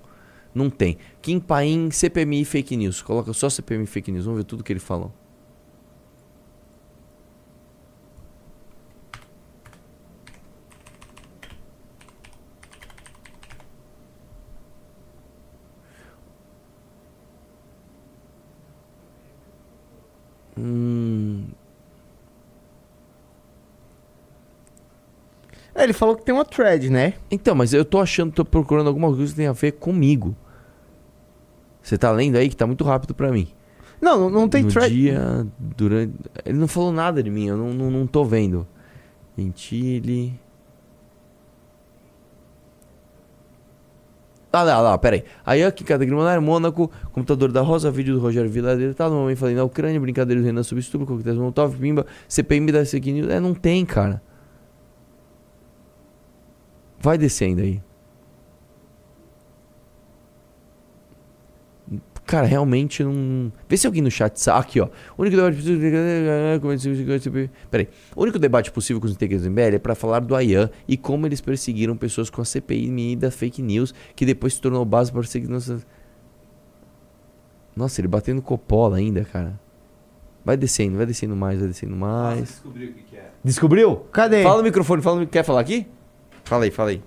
[0.55, 0.97] Não tem.
[1.21, 3.03] Kim Paim, CPMI fake news.
[3.03, 4.25] Coloca só CPMI fake news.
[4.25, 5.13] Vamos ver tudo que ele falou.
[25.77, 27.13] É, ele falou que tem uma thread, né?
[27.31, 30.35] Então, mas eu tô achando, tô procurando alguma coisa que tenha a ver comigo.
[31.83, 33.47] Você tá lendo aí que tá muito rápido pra mim.
[34.01, 34.95] Não, não, não tem no thread.
[34.95, 36.15] dia, durante...
[36.45, 38.67] Ele não falou nada de mim, eu não, não, não tô vendo.
[39.37, 40.41] Gentile...
[44.51, 45.23] Ah lá, lá, peraí.
[45.45, 49.37] Aí aqui, cada Grimonari, Mônaco, computador da Rosa, vídeo do Rogério Viladeira, tá no momento
[49.37, 53.29] falei na Ucrânia, brincadeira do Renan sobre estupro, coquetéis Molotov, Pimba, CPM da news.
[53.29, 54.23] É, não tem, cara.
[56.99, 57.83] Vai descendo aí.
[62.27, 63.53] Cara, realmente não.
[63.69, 64.61] Vê se alguém no chat sabe.
[64.61, 64.89] Aqui, ó.
[65.17, 67.51] O único debate possível.
[67.71, 67.89] Peraí.
[68.17, 70.97] O único debate possível com os integrantes do MBL é pra falar do Ayan e
[70.97, 75.13] como eles perseguiram pessoas com a CPI da fake news, que depois se tornou base
[75.13, 75.87] para perseguir nossas.
[77.77, 79.61] Nossa, ele batendo copola ainda, cara.
[80.45, 82.41] Vai descendo, vai descendo mais, vai descendo mais.
[82.41, 83.31] Descobriu o que, que é.
[83.45, 83.97] Descobriu?
[84.11, 84.43] Cadê?
[84.43, 85.27] Fala no microfone, fala no...
[85.27, 85.87] Quer falar aqui?
[86.47, 87.03] Fala aí, fala aí.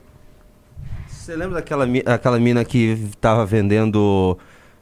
[1.07, 4.37] Você lembra daquela aquela mina que tava vendendo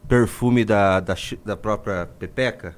[0.08, 2.76] perfume da, da, da própria Pepeca?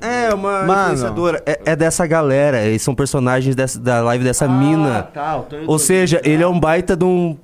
[0.00, 0.82] É, uma Mano.
[0.82, 1.42] influenciadora.
[1.44, 2.62] É, é dessa galera.
[2.62, 5.02] Eles são personagens dessa, da live dessa mina.
[5.02, 5.44] tá.
[5.66, 7.36] Ou seja, ele é um baita de um.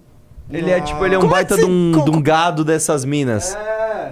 [0.48, 2.64] Ele é tipo, ele é um Como é baita que de um, de um gado
[2.64, 3.56] dessas minas.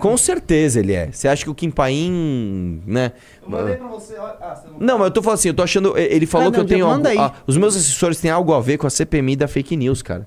[0.01, 1.11] Com certeza ele é.
[1.12, 3.12] Você acha que o Kim Paim, né?
[3.48, 4.16] pra você.
[4.16, 5.96] Ah, você Não, mas eu tô falando assim, eu tô achando.
[5.96, 7.18] Ele falou Ah, que não, eu tenho manda aí.
[7.18, 10.26] ah, os meus assessores têm algo a ver com a CPMI da fake news, cara.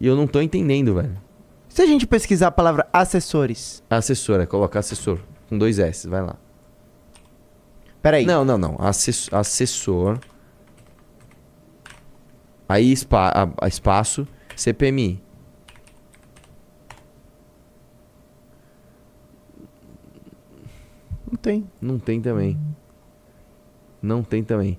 [0.00, 1.16] E eu não tô entendendo, velho.
[1.68, 3.82] Se a gente pesquisar a palavra assessores.
[3.88, 5.18] Assessora, colocar assessor.
[5.48, 6.36] Com dois S, vai lá.
[8.02, 8.26] Peraí.
[8.26, 8.76] Não, não, não.
[8.78, 10.18] Assess- assessor.
[12.68, 14.26] Aí spa, a- a espaço,
[14.56, 15.22] CPMI.
[21.32, 21.66] Não tem.
[21.80, 22.58] Não tem também.
[24.02, 24.78] Não tem também.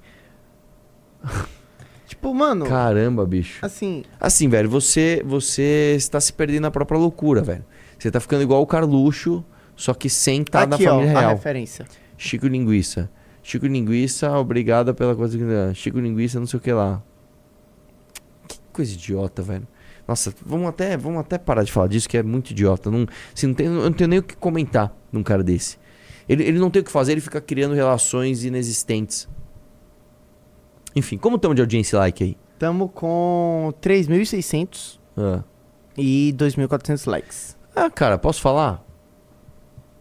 [2.06, 2.68] Tipo, mano.
[2.68, 3.66] Caramba, bicho.
[3.66, 4.04] Assim.
[4.20, 7.66] Assim, velho, você você está se perdendo na própria loucura, velho.
[7.97, 9.43] Você tá ficando igual o Carluxo,
[9.76, 11.32] só que sem estar na aqui, ó, família a real.
[11.32, 11.86] referência.
[12.16, 13.10] Chico Linguiça.
[13.41, 15.43] Chico Linguiça, obrigada pela coisa que.
[15.74, 17.01] Chico Linguiça, não sei o que lá.
[18.47, 19.68] Que coisa idiota, velho.
[20.08, 22.91] Nossa, vamos até, vamos até parar de falar disso, que é muito idiota.
[22.91, 25.82] Não, assim, não tem, eu não tenho nem o que comentar num cara desse.
[26.28, 29.28] Ele, ele não tem o que fazer, ele fica criando relações inexistentes.
[30.95, 32.38] Enfim, como estamos de audiência like aí?
[32.59, 35.43] Tamo com 3.600 Ah.
[35.97, 37.57] e 2.400 likes.
[37.76, 38.84] Ah, cara, posso falar?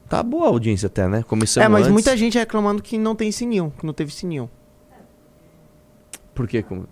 [0.09, 1.23] Tá boa a audiência até, né?
[1.27, 1.93] Começamos é, mas antes.
[1.93, 4.51] muita gente reclamando que não tem sininho, que não teve sininho.
[6.35, 6.63] Por quê?
[6.63, 6.87] Como...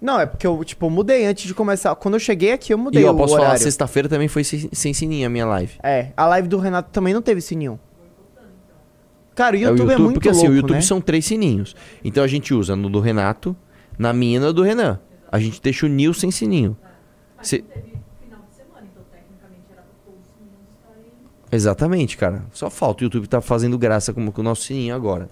[0.00, 1.94] Não, é porque eu, tipo, mudei antes de começar.
[1.94, 4.92] Quando eu cheguei aqui, eu mudei E o posso falar, sexta-feira também foi sem, sem
[4.92, 5.74] sininho a minha live.
[5.82, 7.78] É, a live do Renato também não teve sininho.
[9.34, 10.80] Cara, o É YouTube é, muito porque louco, assim, o YouTube né?
[10.82, 11.74] são três sininhos.
[12.04, 13.56] Então a gente usa no do Renato,
[13.98, 14.98] na minha e no do Renan.
[15.30, 16.76] A gente deixa o Nil sem sininho.
[17.42, 17.64] Se-
[21.50, 22.44] Exatamente, cara.
[22.52, 23.02] Só falta.
[23.02, 25.28] O YouTube tá fazendo graça com, com o nosso sininho agora.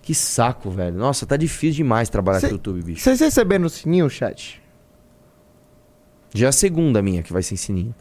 [0.00, 0.96] Que saco, velho.
[0.96, 3.02] Nossa, tá difícil demais trabalhar Cê- com o YouTube, bicho.
[3.02, 4.60] Vocês receberam o sininho, chat?
[6.34, 7.94] Já é a segunda minha que vai sem sininho.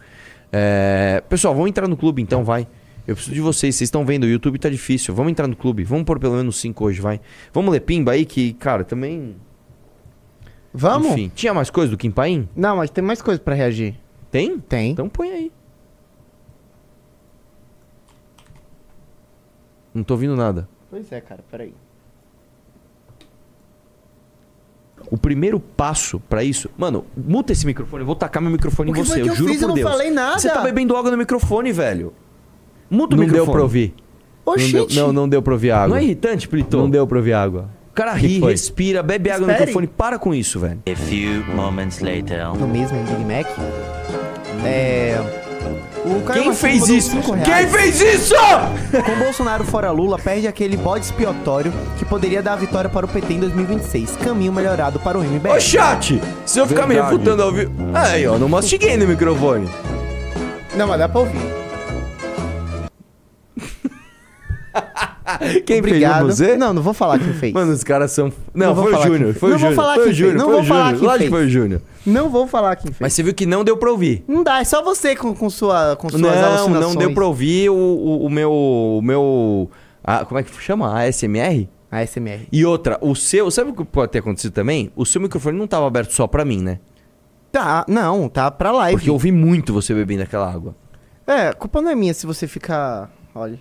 [0.51, 2.67] É, Pessoal, vamos entrar no clube então, vai.
[3.07, 3.75] Eu preciso de vocês.
[3.75, 5.13] Vocês estão vendo, o YouTube tá difícil.
[5.13, 5.83] Vamos entrar no clube.
[5.83, 7.19] Vamos pôr pelo menos cinco hoje, vai.
[7.53, 9.35] Vamos ler Pimba aí, que, cara, também.
[10.73, 11.11] Vamos?
[11.11, 12.47] Enfim, tinha mais coisa do Kim Paim?
[12.55, 13.95] Não, mas tem mais coisa pra reagir.
[14.29, 14.57] Tem?
[14.59, 14.91] Tem.
[14.91, 15.51] Então põe aí.
[19.93, 20.69] Não tô ouvindo nada.
[20.89, 21.73] Pois é, cara, peraí.
[25.09, 26.69] O primeiro passo pra isso.
[26.77, 28.03] Mano, muta esse microfone.
[28.03, 29.15] Eu vou tacar meu microfone em que você.
[29.15, 29.59] que eu eu juro fiz?
[29.59, 29.89] por Eu não Deus.
[29.89, 30.39] falei nada.
[30.39, 32.13] Você tá bebendo água no microfone, velho.
[32.91, 33.45] Muta o Não microfone.
[33.45, 33.93] deu pra ouvir.
[34.45, 35.87] Não, deu, não, não deu pra ouvir água.
[35.87, 36.75] Não é irritante, Plito?
[36.77, 37.69] Não deu pra ouvir água.
[37.89, 39.67] O cara ri, respira, bebe água no Espere.
[39.69, 39.87] microfone.
[39.87, 40.79] Para com isso, velho.
[40.91, 42.47] A few moments later.
[42.57, 43.47] No mesmo Big Mac.
[44.65, 45.19] É.
[46.33, 47.17] Quem fez isso?
[47.45, 48.33] Quem fez isso?
[49.05, 53.09] Com Bolsonaro fora Lula, perde aquele bode expiatório que poderia dar a vitória para o
[53.09, 54.17] PT em 2026.
[54.17, 55.51] Caminho melhorado para o MBL.
[55.55, 56.19] Ô, chat!
[56.45, 57.13] Se eu ficar me Verdade.
[57.13, 57.71] refutando ao vivo.
[57.93, 59.69] Aí, ó, não mastiguei no microfone.
[60.75, 61.60] Não, mas dá pra ouvir.
[65.65, 66.25] Quem Obrigado.
[66.25, 66.57] fez você?
[66.57, 67.53] Não, não vou falar quem fez.
[67.53, 68.31] Mano, os caras são.
[68.53, 69.33] Não, foi o Júnior.
[69.33, 69.75] Foi o não vou Júnior.
[69.75, 70.33] falar Foi o Júnior.
[70.35, 70.43] fez.
[70.43, 71.29] Não vou falar quem Lógico que fez.
[71.29, 71.81] foi o Júnior.
[72.05, 72.97] Não vou falar quem fez.
[72.99, 74.23] Mas você viu que não deu pra ouvir.
[74.27, 76.81] Não dá, é só você com, com, sua, com suas Não, alucinações.
[76.81, 78.51] não deu pra ouvir o, o, o meu.
[78.51, 79.69] O meu.
[80.03, 80.87] a- como é que chama?
[80.91, 81.69] A ASMR?
[81.89, 82.47] A SMR.
[82.51, 83.49] E outra, o seu.
[83.51, 84.91] Sabe o que pode ter acontecido também?
[84.95, 86.79] O seu microfone não tava aberto só pra mim, né?
[87.51, 88.97] Tá, não, tá pra live.
[88.97, 90.75] Porque eu ouvi muito você bebendo aquela água.
[91.27, 93.09] É, a culpa não é minha se você ficar.
[93.35, 93.59] Olha.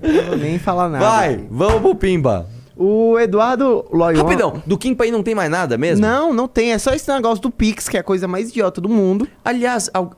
[0.00, 1.04] Não vou nem falar nada.
[1.04, 2.46] Vai, vamos pro Pimba.
[2.76, 4.22] O Eduardo Loyon.
[4.22, 6.04] Rapidão, do Kim Pai não tem mais nada mesmo?
[6.04, 6.72] Não, não tem.
[6.72, 9.28] É só esse negócio do Pix, que é a coisa mais idiota do mundo.
[9.44, 10.12] Aliás, al-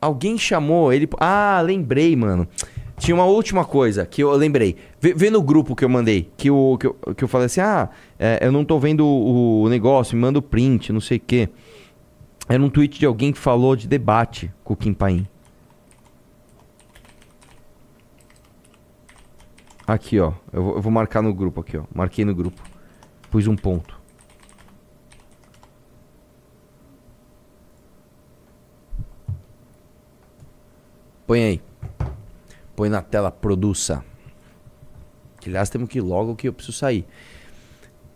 [0.00, 1.08] alguém chamou ele.
[1.18, 2.46] Ah, lembrei, mano.
[2.98, 4.76] Tinha uma última coisa que eu lembrei.
[4.98, 6.30] Vê, vê no grupo que eu mandei.
[6.36, 9.62] Que, o, que, eu, que eu falei assim: ah, é, eu não tô vendo o,
[9.64, 11.48] o negócio, me manda o print, não sei o quê.
[12.48, 15.26] Era um tweet de alguém que falou de debate com o Kim Paim.
[19.86, 20.32] Aqui, ó.
[20.52, 21.84] Eu vou, eu vou marcar no grupo aqui, ó.
[21.94, 22.60] Marquei no grupo.
[23.30, 24.00] Pus um ponto.
[31.26, 31.62] Põe aí.
[32.74, 34.04] Põe na tela, produça.
[35.44, 37.06] Aliás, temos que ir logo que eu preciso sair.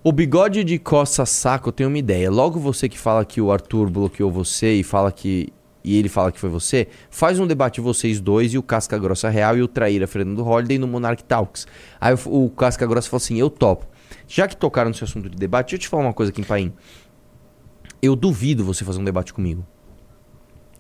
[0.02, 2.30] O bigode de coça saco, eu tenho uma ideia.
[2.30, 5.52] Logo você que fala que o Arthur bloqueou você e fala que.
[5.82, 9.30] E ele fala que foi você, faz um debate vocês dois e o Casca Grossa
[9.30, 11.66] Real e o Traíra Fernando Holliday no Monarch Talks.
[12.00, 13.86] Aí o, o Casca Grossa falou assim: eu topo.
[14.28, 16.72] Já que tocaram nesse assunto de debate, deixa eu te falar uma coisa aqui, Paim.
[18.02, 19.66] Eu duvido você fazer um debate comigo.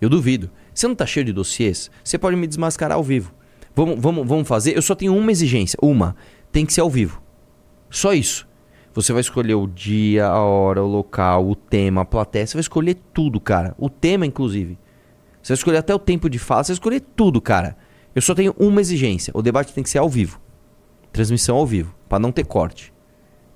[0.00, 0.50] Eu duvido.
[0.72, 1.90] Você não tá cheio de dossiês?
[2.02, 3.34] Você pode me desmascarar ao vivo.
[3.74, 4.76] Vamos, vamos, vamos fazer?
[4.76, 5.78] Eu só tenho uma exigência.
[5.82, 6.16] Uma.
[6.50, 7.22] Tem que ser ao vivo.
[7.90, 8.48] Só isso.
[8.94, 12.46] Você vai escolher o dia, a hora, o local, o tema, a plateia.
[12.46, 13.74] Você vai escolher tudo, cara.
[13.78, 14.78] O tema, inclusive.
[15.42, 16.64] Você vai escolher até o tempo de fala.
[16.64, 17.76] Você vai escolher tudo, cara.
[18.14, 19.32] Eu só tenho uma exigência.
[19.34, 20.40] O debate tem que ser ao vivo.
[21.12, 21.94] Transmissão ao vivo.
[22.08, 22.92] Pra não ter corte.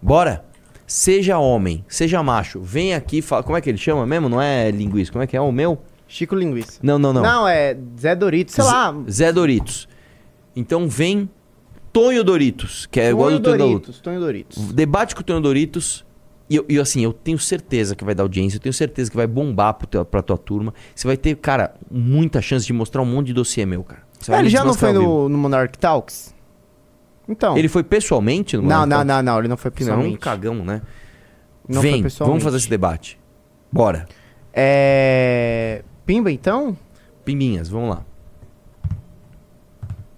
[0.00, 0.44] Bora?
[0.86, 2.60] Seja homem, seja macho.
[2.60, 3.42] Vem aqui e fala.
[3.42, 4.28] Como é que ele chama mesmo?
[4.28, 5.10] Não é linguiça.
[5.10, 5.82] Como é que é o meu?
[6.06, 6.78] Chico Linguiça.
[6.82, 7.22] Não, não, não.
[7.22, 8.94] Não, é Zé Dorito, sei lá.
[9.10, 9.88] Zé Doritos.
[10.54, 11.28] Então vem
[11.92, 13.58] Tonho Doritos, que é igual Tonho do Tonho.
[13.58, 14.72] Doritos, Tonho Doritos.
[14.72, 16.04] Debate com o Tonho Doritos.
[16.48, 19.16] E, eu- e assim, eu tenho certeza que vai dar audiência, eu tenho certeza que
[19.16, 20.74] vai bombar pro teu, pra tua turma.
[20.94, 24.02] Você vai ter, cara, muita chance de mostrar um monte de dossiê meu, cara.
[24.20, 26.34] Você vai ele já não foi no, no Monarch Talks?
[27.28, 27.56] Então.
[27.56, 29.08] Ele foi pessoalmente no Não, Monarch não, Talks?
[29.08, 30.18] não, não, ele não foi é um pessoalmente.
[30.18, 30.82] cagão, né?
[31.66, 33.18] Não Vem, vamos fazer esse debate.
[33.72, 34.06] Bora.
[34.52, 35.82] É.
[36.04, 36.76] Pimba, então?
[37.24, 38.02] Pimbinhas, vamos lá.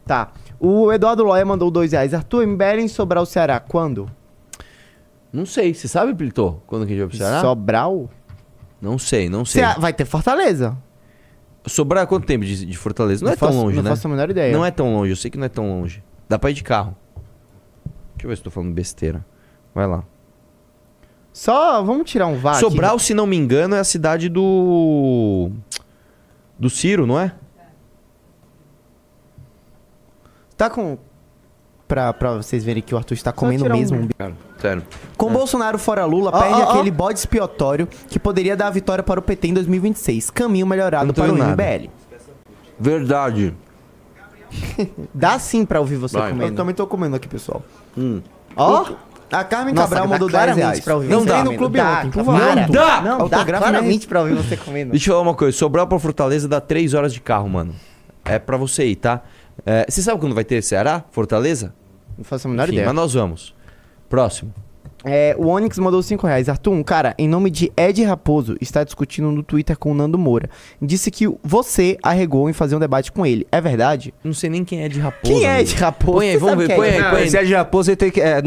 [0.05, 0.33] Tá.
[0.59, 2.13] O Eduardo Loia mandou dois reais.
[2.15, 3.61] Arthur, MBL em Sobral, Ceará.
[3.61, 4.11] Quando?
[5.37, 6.55] Não sei, você sabe, Plitô?
[6.67, 7.41] Quando que a gente vai pro Ceará?
[7.43, 8.09] Sobral?
[8.81, 9.63] Não sei, não sei.
[9.63, 10.77] Cea- Vai ter Fortaleza.
[11.67, 13.25] Sobrar é quanto tempo de, de Fortaleza?
[13.25, 13.91] Não, Não é tão faço- longe, não né?
[13.91, 14.53] faço a menor ideia.
[14.53, 16.03] Não é tão longe, eu sei que não é tão longe.
[16.29, 16.97] Dá pra ir de carro.
[18.15, 19.25] Deixa eu ver se tô falando besteira.
[19.75, 20.05] Vai lá.
[21.33, 22.55] Só vamos tirar um VAR.
[22.55, 22.61] aqui.
[22.65, 25.51] Sobral, se não me engano, é a cidade do.
[26.59, 27.33] Do Ciro, não é?
[30.57, 30.97] Tá com.
[31.87, 33.99] Pra, pra vocês verem que o Arthur está comendo tirar um- mesmo.
[34.01, 34.09] um...
[34.17, 34.35] Cara,
[35.17, 36.71] Com Bolsonaro fora Lula, Ó, perde ó.
[36.71, 40.31] aquele bode expiatório que poderia dar a vitória para o PT em 2026.
[40.31, 41.53] Caminho melhorado não para o nada.
[41.53, 41.91] MBL.
[42.79, 43.55] Verdade.
[45.15, 46.31] Dá sim pra ouvir você Vai.
[46.31, 46.53] comendo.
[46.53, 47.63] Eu também tô comendo aqui, pessoal.
[47.97, 48.21] Hum.
[48.57, 48.87] Ó,
[49.31, 50.81] a Carmen Nossa, Cabral dá mandou 10 claramente reais.
[50.81, 51.51] pra ouvir Não você dá, comendo.
[51.53, 52.41] no clube Dá, ontem, por favor.
[52.41, 53.01] Não dá!
[53.03, 54.91] Não, dá Autografo claramente pra ouvir você comendo.
[54.93, 55.57] Deixa eu falar uma coisa.
[55.57, 57.75] Sobral pra Fortaleza dá 3 horas de carro, mano.
[58.25, 59.23] É pra você ir, tá?
[59.65, 61.05] É, você sabe quando vai ter Ceará?
[61.11, 61.75] Fortaleza?
[62.17, 62.87] Não faço a menor Enfim, ideia.
[62.87, 63.55] Mas nós vamos.
[64.09, 64.53] Próximo.
[65.09, 66.49] É, o Onyx mandou 5 reais.
[66.49, 70.19] Arthur, um cara, em nome de Ed Raposo, está discutindo no Twitter com o Nando
[70.19, 70.51] Moura.
[70.83, 73.47] Disse que você arregou em fazer um debate com ele.
[73.53, 74.13] É verdade?
[74.25, 75.33] Não sei nem quem é Ed Raposo.
[75.33, 75.61] Quem é.
[75.61, 76.19] Ed Raposo?
[76.19, 76.75] Põe aí, vamos ver.
[76.75, 76.97] Põe é?
[76.97, 77.27] aí, põe aí.
[77.29, 78.43] esse Ed Raposo ele tem que, é,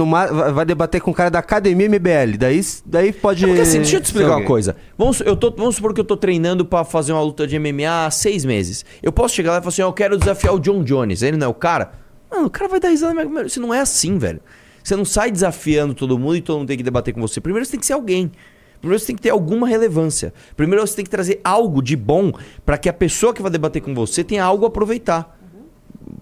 [0.53, 2.37] vai debater com o cara da Academia MBL.
[2.37, 3.45] Daí, daí pode.
[3.45, 4.75] É porque assim, deixa eu te explicar uma coisa.
[4.97, 8.05] Vamos, eu tô, vamos supor que eu tô treinando pra fazer uma luta de MMA
[8.05, 8.83] há seis meses.
[9.01, 11.21] Eu posso chegar lá e falar assim, "Ó, eu quero desafiar o John Jones.
[11.21, 11.91] Ele não é o cara?
[12.29, 13.13] Mano, o cara vai dar risada.
[13.13, 14.41] mas- mas Isso não é assim, velho.
[14.83, 17.39] Você não sai desafiando todo mundo e todo mundo tem que debater com você.
[17.39, 18.31] Primeiro você tem que ser alguém.
[18.79, 20.33] Primeiro você tem que ter alguma relevância.
[20.55, 22.31] Primeiro você tem que trazer algo de bom
[22.65, 25.37] pra que a pessoa que vai debater com você tenha algo a aproveitar.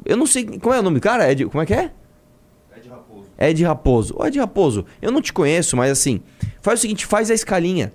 [0.06, 0.46] Eu não sei.
[0.46, 1.32] Como é o nome do cara?
[1.32, 1.92] Ed, como é que é?
[3.40, 4.16] Ed Raposo.
[4.18, 6.22] Ô, Ed Raposo, eu não te conheço, mas assim,
[6.62, 7.94] faz o seguinte, faz a escalinha.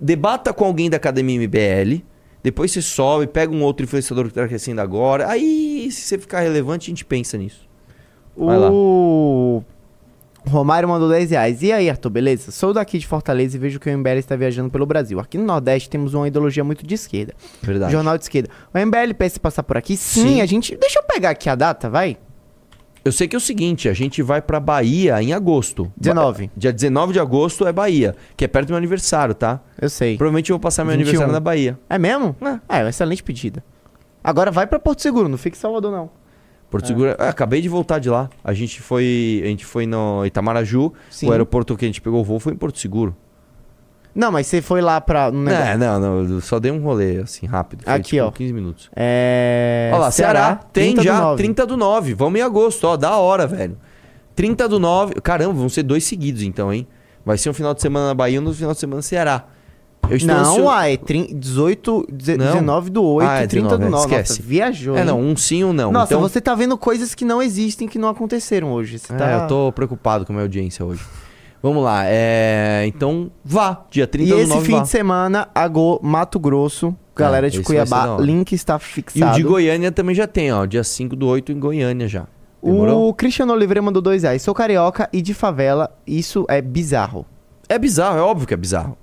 [0.00, 2.02] Debata com alguém da Academia MBL,
[2.42, 5.28] depois você sobe, pega um outro influenciador que tá crescendo agora.
[5.28, 7.68] Aí, se você ficar relevante, a gente pensa nisso.
[8.36, 8.70] Vai lá.
[10.48, 11.62] Romário mandou 10 reais.
[11.62, 12.50] E aí, Arthur, beleza?
[12.50, 15.20] Sou daqui de Fortaleza e vejo que o MBL está viajando pelo Brasil.
[15.20, 17.34] Aqui no Nordeste temos uma ideologia muito de esquerda.
[17.62, 17.92] Verdade.
[17.92, 18.48] Jornal de esquerda.
[18.74, 19.96] O MBL pensa em passar por aqui?
[19.96, 20.40] Sim, Sim.
[20.40, 20.76] a gente.
[20.76, 22.16] Deixa eu pegar aqui a data, vai.
[23.04, 25.90] Eu sei que é o seguinte, a gente vai pra Bahia em agosto.
[25.96, 26.46] 19.
[26.48, 29.60] Ba- Dia 19 de agosto é Bahia, que é perto do meu aniversário, tá?
[29.80, 30.18] Eu sei.
[30.18, 31.02] Provavelmente eu vou passar meu 21.
[31.08, 31.78] aniversário na Bahia.
[31.88, 32.36] É mesmo?
[32.68, 33.64] É, é uma excelente pedida.
[34.22, 36.10] Agora vai pra Porto Seguro, não fique em Salvador, não.
[36.70, 38.30] Porto Seguro, é, acabei de voltar de lá.
[38.44, 41.28] A gente foi, a gente foi no Itamaraju, Sim.
[41.28, 43.14] o aeroporto que a gente pegou o voo foi em Porto Seguro.
[44.14, 45.30] Não, mas você foi lá pra.
[45.30, 47.84] Um negócio- É, não, não, só dei um rolê assim rápido.
[47.84, 48.30] Foi, Aqui, tipo, ó.
[48.30, 48.90] 15 minutos.
[48.94, 49.90] É.
[49.92, 51.36] Olha lá, Ceará, tem 30 do já 9.
[51.42, 52.14] 30 do 9.
[52.14, 53.76] Vamos em agosto, ó, da hora, velho.
[54.34, 55.14] 30 do 9.
[55.20, 56.86] Caramba, vão ser dois seguidos então, hein?
[57.24, 59.44] Vai ser um final de semana na Bahia e um final de semana no Ceará.
[60.08, 62.46] Eu estou Não, ansio- é trin- 18, deze- Não.
[62.46, 64.06] 19 do 8 Ah, é 30 do 19, 9.
[64.16, 64.42] Nossa, esquece.
[64.42, 64.96] viajou.
[64.96, 65.04] É, hein?
[65.06, 65.92] não, um sim ou não.
[65.92, 68.98] Nossa, então, você tá vendo coisas que não existem, que não aconteceram hoje.
[68.98, 69.32] Você É, tá...
[69.32, 71.04] eu tô preocupado com a minha audiência hoje.
[71.62, 72.84] Vamos lá, é...
[72.86, 74.80] Então, vá, dia 30 E do esse 9 fim vá.
[74.82, 79.34] de semana, Ago, Mato Grosso, galera Ah, de esse Cuiabá, link está E o fixado.
[79.36, 82.26] de Goiânia também já tem, ó, dia 5 do 8 em Goiânia já.
[82.62, 83.08] Demorou?
[83.08, 84.40] O Cristiano Oliveira mandou dois reais.
[84.42, 87.24] Sou carioca e de favela, isso é bizarro.
[87.68, 88.96] É bizarro, é óbvio que é bizarro.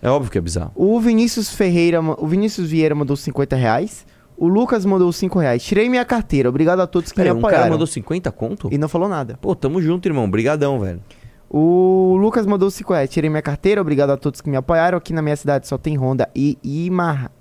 [0.00, 0.72] É óbvio que é bizarro.
[0.74, 4.06] O Vinícius Ferreira, o Vinícius Vieira mandou 50 reais.
[4.36, 5.64] O Lucas mandou 5 reais.
[5.64, 6.48] Tirei minha carteira.
[6.48, 7.72] Obrigado a todos que Pera, me um cara apoiaram.
[7.72, 8.68] mandou 50 conto?
[8.70, 9.36] E não falou nada.
[9.40, 10.30] Pô, tamo junto, irmão.
[10.30, 11.02] Brigadão, velho.
[11.50, 13.10] O Lucas mandou 5 reais.
[13.10, 13.80] Tirei minha carteira.
[13.80, 14.96] Obrigado a todos que me apoiaram.
[14.96, 17.32] Aqui na minha cidade só tem Honda e Imarra.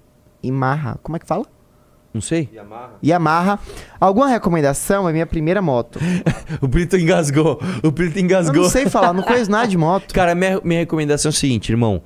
[0.42, 1.00] Imarra.
[1.04, 1.46] Como é que fala?
[2.12, 2.50] Não sei.
[3.06, 3.60] Yamaha.
[4.00, 5.08] Alguma recomendação?
[5.08, 6.00] É minha primeira moto.
[6.60, 7.60] o Brito engasgou.
[7.84, 8.56] O Brito engasgou.
[8.56, 10.16] Eu não sei falar, não conheço nada de moto.
[10.16, 12.02] Cara, minha, minha recomendação é o seguinte, irmão.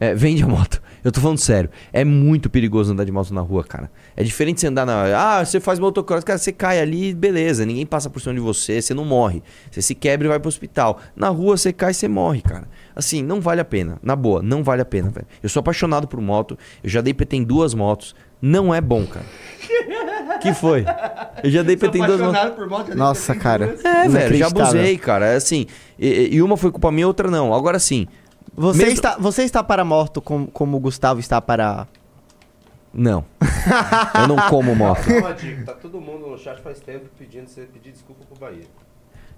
[0.00, 0.82] É, vende a moto.
[1.04, 1.70] Eu tô falando sério.
[1.92, 3.90] É muito perigoso andar de moto na rua, cara.
[4.16, 5.38] É diferente você andar na.
[5.38, 6.24] Ah, você faz motocross.
[6.24, 7.64] Cara, você cai ali, beleza.
[7.64, 9.42] Ninguém passa por cima de você, você não morre.
[9.70, 11.00] Você se quebra e vai pro hospital.
[11.14, 12.66] Na rua, você cai e você morre, cara.
[12.96, 13.98] Assim, não vale a pena.
[14.02, 15.26] Na boa, não vale a pena, velho.
[15.42, 16.58] Eu sou apaixonado por moto.
[16.82, 18.14] Eu já dei PT em duas motos.
[18.40, 19.26] Não é bom, cara.
[20.40, 20.84] que foi?
[21.42, 22.40] Eu já dei PT em duas motos.
[22.96, 23.76] Nossa, cara.
[23.84, 25.26] É, velho, já abusei, cara.
[25.26, 25.66] É assim.
[25.98, 27.54] E, e uma foi culpa minha, outra não.
[27.54, 28.06] Agora sim.
[28.56, 31.86] Você, mesmo- está, você está para morto como, como o Gustavo está para.
[32.92, 33.24] Não.
[34.20, 35.00] Eu não como moto.
[35.10, 38.64] Uma dica, tá todo mundo no chat faz tempo pedindo você pedir desculpa pro Bahia.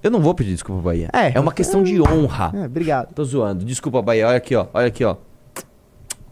[0.03, 1.09] Eu não vou pedir desculpa, Bahia.
[1.13, 1.33] É.
[1.35, 2.53] É uma questão de honra.
[2.55, 3.15] É, obrigado.
[3.15, 3.65] Tô zoando.
[3.65, 4.29] Desculpa, Bahia.
[4.29, 4.67] Olha aqui, ó.
[4.75, 5.17] Olha aqui, ó.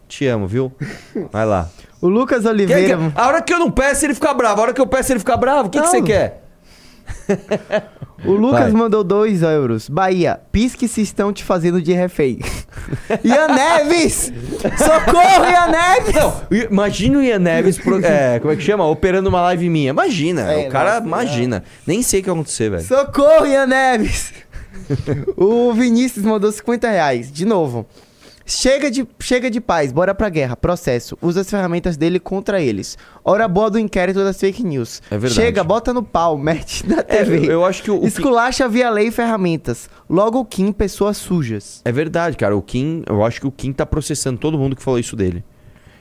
[0.07, 0.71] Te amo, viu?
[1.31, 1.67] Vai lá.
[1.99, 2.97] O Lucas Quer- Oliveira.
[2.97, 4.59] quer- A hora que eu não peço, ele fica bravo.
[4.61, 5.67] A hora que eu peço, ele fica bravo.
[5.67, 5.91] O que, que Não.
[5.91, 6.44] você quer?
[8.25, 8.71] O Lucas Vai.
[8.71, 9.89] mandou 2 euros.
[9.89, 12.39] Bahia, pisque se estão te fazendo de refém.
[13.23, 14.31] Ian Neves!
[14.77, 16.15] Socorro, Ian Neves!
[16.15, 18.85] Não, imagina o Ian Neves, pro- é, como é que chama?
[18.87, 19.89] Operando uma live minha.
[19.89, 20.41] Imagina.
[20.51, 21.63] É, o cara, nossa, imagina.
[21.85, 22.83] Nem sei o que vai acontecer, velho.
[22.83, 24.33] Socorro, Ian Neves!
[25.37, 27.31] o Vinícius mandou 50 reais.
[27.31, 27.85] De novo.
[28.47, 30.55] Chega de, chega de paz, bora pra guerra.
[30.55, 31.17] Processo.
[31.21, 32.95] Usa as ferramentas dele contra eles.
[33.23, 35.01] Hora boa do inquérito das fake news.
[35.09, 35.33] É verdade.
[35.33, 37.39] Chega, bota no pau, mete na É, TV.
[37.47, 39.89] eu, eu acho que o, o Kim- Esculacha via lei e ferramentas.
[40.07, 41.81] Logo o Kim, pessoas sujas.
[41.83, 42.55] É verdade, cara.
[42.55, 45.43] O Kim, eu acho que o Kim tá processando todo mundo que falou isso dele.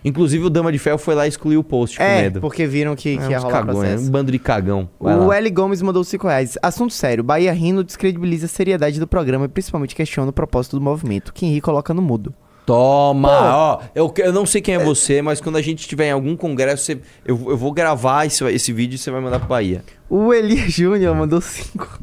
[0.05, 2.41] Inclusive o Dama de Ferro foi lá e excluiu o post com é, medo.
[2.41, 4.05] porque viram que, que É, ia rolar cagões, processo.
[4.07, 4.89] um bando de cagão.
[5.01, 5.37] Vai O lá.
[5.39, 6.59] L Gomes mandou 5 reais.
[6.63, 7.25] Assunto sério.
[7.25, 11.33] Bahia rindo descredibiliza a seriedade do programa e principalmente questiona o propósito do movimento.
[11.33, 12.35] Quem ri coloca no mudo.
[12.67, 13.29] Toma!
[13.29, 13.35] Pô.
[13.45, 16.35] Ó, eu, eu não sei quem é você, mas quando a gente estiver em algum
[16.37, 19.83] congresso, você- eu, eu vou gravar esse, esse vídeo e você vai mandar pro Bahia.
[20.09, 22.01] O Elias Júnior mandou 5.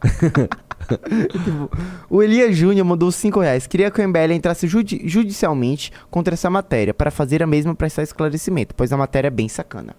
[2.08, 3.66] o Elias Júnior mandou 5 reais.
[3.66, 8.02] Queria que o MBL entrasse judi- judicialmente contra essa matéria para fazer a mesma prestar
[8.02, 9.94] esclarecimento, pois a matéria é bem sacana.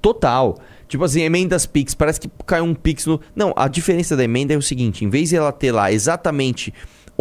[0.00, 0.58] Total.
[0.88, 3.20] Tipo assim, emendas Pix, parece que caiu um Pix no.
[3.34, 6.72] Não, a diferença da emenda é o seguinte: em vez de ela ter lá exatamente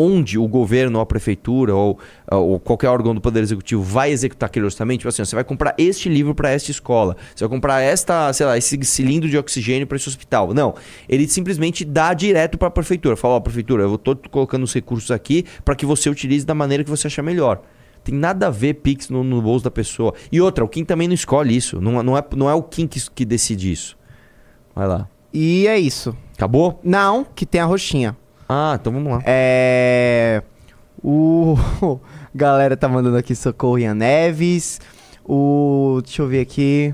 [0.01, 1.99] onde o governo ou a prefeitura ou,
[2.29, 5.75] ou qualquer órgão do Poder Executivo vai executar aquele orçamento, tipo assim, você vai comprar
[5.77, 9.85] este livro para esta escola, você vai comprar esta, sei lá, esse cilindro de oxigênio
[9.85, 10.53] para esse hospital.
[10.53, 10.73] Não,
[11.07, 13.15] ele simplesmente dá direto para a prefeitura.
[13.15, 16.83] Fala, ó, prefeitura, eu tô colocando os recursos aqui para que você utilize da maneira
[16.83, 17.61] que você achar melhor.
[18.03, 20.13] Tem nada a ver Pix no, no bolso da pessoa.
[20.31, 21.79] E outra, o Kim também não escolhe isso.
[21.79, 23.95] Não, não, é, não é o Kim que, que decide isso.
[24.75, 25.07] Vai lá.
[25.31, 26.15] E é isso.
[26.33, 26.79] Acabou?
[26.83, 28.17] Não, que tem a roxinha.
[28.53, 29.23] Ah, então vamos lá.
[29.25, 30.43] É.
[31.01, 31.55] O.
[32.35, 34.81] Galera tá mandando aqui socorro Ian Neves.
[35.23, 36.01] O.
[36.03, 36.93] Deixa eu ver aqui.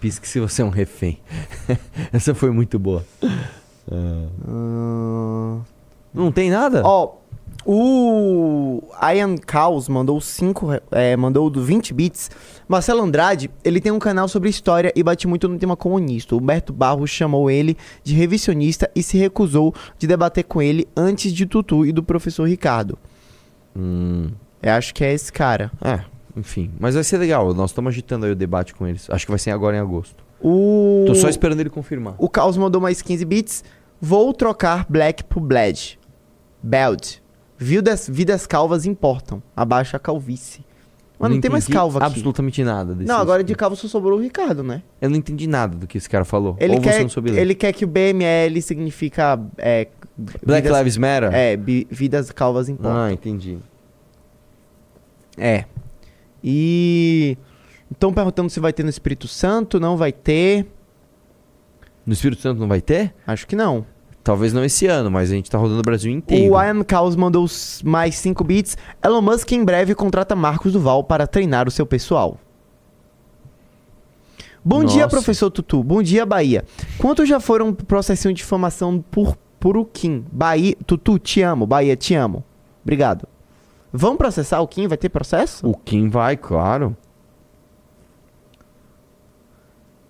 [0.00, 1.20] Pisque se você é um refém.
[2.12, 3.04] Essa foi muito boa.
[3.88, 5.60] Ahn,
[6.12, 6.82] Não tem nada?
[6.84, 7.18] Ó,
[7.64, 12.32] o Ian Caos mandou 5, é, mandou do 20 bits.
[12.68, 16.34] Marcelo Andrade, ele tem um canal sobre história e bate muito no tema comunista.
[16.34, 21.32] O Humberto Barros chamou ele de revisionista e se recusou de debater com ele antes
[21.32, 22.98] de Tutu e do professor Ricardo.
[23.76, 24.30] Hum,
[24.62, 25.70] Eu acho que é esse cara.
[25.80, 26.00] é,
[26.36, 26.70] enfim.
[26.80, 27.54] Mas vai ser legal.
[27.54, 29.08] Nós estamos agitando aí o debate com eles.
[29.10, 30.24] Acho que vai ser agora em agosto.
[30.40, 31.04] O...
[31.06, 32.14] Tô só esperando ele confirmar.
[32.18, 33.64] O Caos mandou mais 15 bits.
[34.00, 35.98] Vou trocar Black por Bled.
[36.62, 37.22] Beld.
[37.56, 39.42] Vidas, vidas calvas importam.
[39.56, 40.65] Abaixa a calvície.
[41.18, 42.06] Mas não, tem mais calva aqui.
[42.08, 42.94] Absolutamente nada.
[42.94, 44.82] Desse Não, agora de calvo só sobrou o Ricardo, né?
[45.00, 46.56] Eu não entendi nada do que esse cara falou.
[46.60, 47.40] Ele, Ou você quer, não soube ler.
[47.40, 49.40] ele quer que o BML significa...
[49.56, 49.88] É,
[50.44, 51.34] Black vidas- Lives Matter?
[51.34, 52.98] É, bi- vidas calvas importam.
[53.00, 53.58] Ah, entendi.
[55.38, 55.64] É.
[56.42, 57.36] E...
[57.90, 60.66] Estão perguntando se vai ter no Espírito Santo, não vai ter.
[62.04, 63.14] No Espírito Santo não vai ter?
[63.26, 63.86] Acho que não.
[64.26, 66.52] Talvez não esse ano, mas a gente tá rodando o Brasil inteiro.
[66.52, 67.46] O Ian Caos mandou
[67.84, 68.76] mais 5 bits.
[69.00, 72.36] Elon Musk em breve contrata Marcos Duval para treinar o seu pessoal.
[74.64, 75.10] Bom dia, Nossa.
[75.10, 75.80] professor Tutu.
[75.80, 76.64] Bom dia, Bahia.
[76.98, 80.24] Quantos já foram pro processinho de difamação por, por o Kim?
[80.32, 81.64] Bahia, Tutu, te amo.
[81.64, 82.42] Bahia, te amo.
[82.82, 83.28] Obrigado.
[83.92, 84.88] Vão processar o Kim?
[84.88, 85.64] Vai ter processo?
[85.64, 86.96] O Kim vai, claro.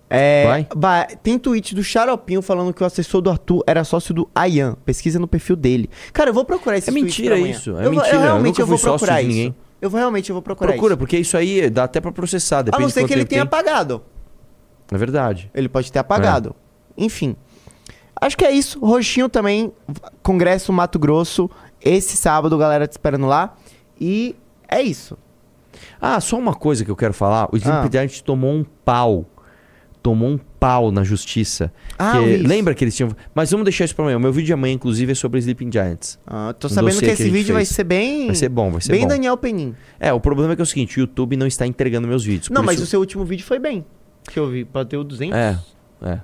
[0.09, 0.67] É, Vai?
[0.75, 4.75] ba- tem tweet do Xaropinho falando que o assessor do Arthur era sócio do Ayan.
[4.85, 5.89] Pesquisa no perfil dele.
[6.13, 8.61] Cara, eu vou procurar esse É mentira isso, é eu, mentira, eu Eu realmente nunca
[8.61, 9.29] eu vou procurar isso.
[9.29, 9.55] ninguém.
[9.81, 10.97] Eu vou realmente eu vou procurar Procura, isso.
[10.97, 12.59] porque isso aí dá até pra processar.
[12.59, 13.47] A Depende não de ser que ele tenha tem.
[13.59, 14.01] apagado.
[14.91, 15.51] É verdade.
[15.53, 16.55] Ele pode ter apagado.
[16.97, 17.35] Enfim.
[18.19, 18.79] Acho que é isso.
[18.79, 19.71] Roxinho também,
[20.23, 21.49] Congresso Mato Grosso,
[21.81, 23.55] esse sábado, galera te esperando lá.
[23.99, 24.35] E
[24.67, 25.17] é isso.
[26.01, 27.47] Ah, só uma coisa que eu quero falar.
[27.51, 28.23] O Sleep Ah.
[28.23, 29.25] Tomou um pau.
[30.07, 31.69] Tomou um pau na justiça.
[31.99, 33.09] Ah, Que- lembra que eles tinham.
[33.35, 34.15] Mas vamos deixar isso pra amanhã.
[34.15, 36.17] O meu vídeo de amanhã, inclusive, é sobre Sleeping Giants.
[36.25, 37.75] Ah, tô Um sabendo que esse gente vídeo vai fez.
[37.75, 38.27] ser bem.
[38.27, 39.09] Vai ser bom, vai ser bem bom.
[39.09, 39.75] Daniel Penin.
[39.99, 42.49] É, o problema é que é o seguinte: o YouTube não está entregando meus vídeos.
[42.49, 43.83] Não, mas isso- o seu último vídeo foi bem.
[44.31, 45.35] Que eu vi, bateu 200.
[45.37, 45.59] É,
[46.01, 46.19] é.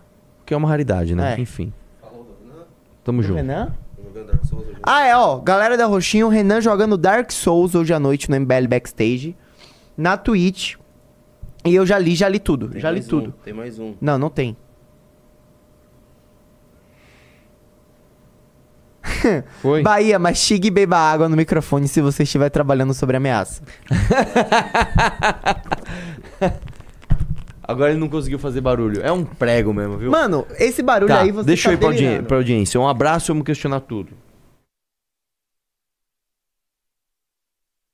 [0.46, 1.36] Que é uma raridade, né?
[1.38, 1.42] É.
[1.42, 1.74] Enfim.
[3.04, 3.36] Tamo Do junto.
[3.36, 3.74] Renan?
[4.82, 5.40] Ah, é, ó.
[5.40, 9.36] Galera da Roxinho, Renan jogando Dark Souls hoje à noite no MBL Backstage.
[9.98, 10.76] Na Twitch.
[11.66, 12.70] E eu já li, já li tudo.
[12.70, 13.34] Tem já li mais um, tudo.
[13.43, 13.95] tem mais um.
[14.01, 14.55] Não, não tem.
[19.61, 19.82] Foi?
[19.84, 23.61] Bahia, mastigue e beba água no microfone se você estiver trabalhando sobre ameaça.
[27.66, 29.01] Agora ele não conseguiu fazer barulho.
[29.01, 30.11] É um prego mesmo, viu?
[30.11, 32.28] Mano, esse barulho Tá, aí você deixa tá eu ir pra, audi delirando.
[32.28, 32.80] pra audiência.
[32.80, 34.11] Um abraço e vamos questionar tudo.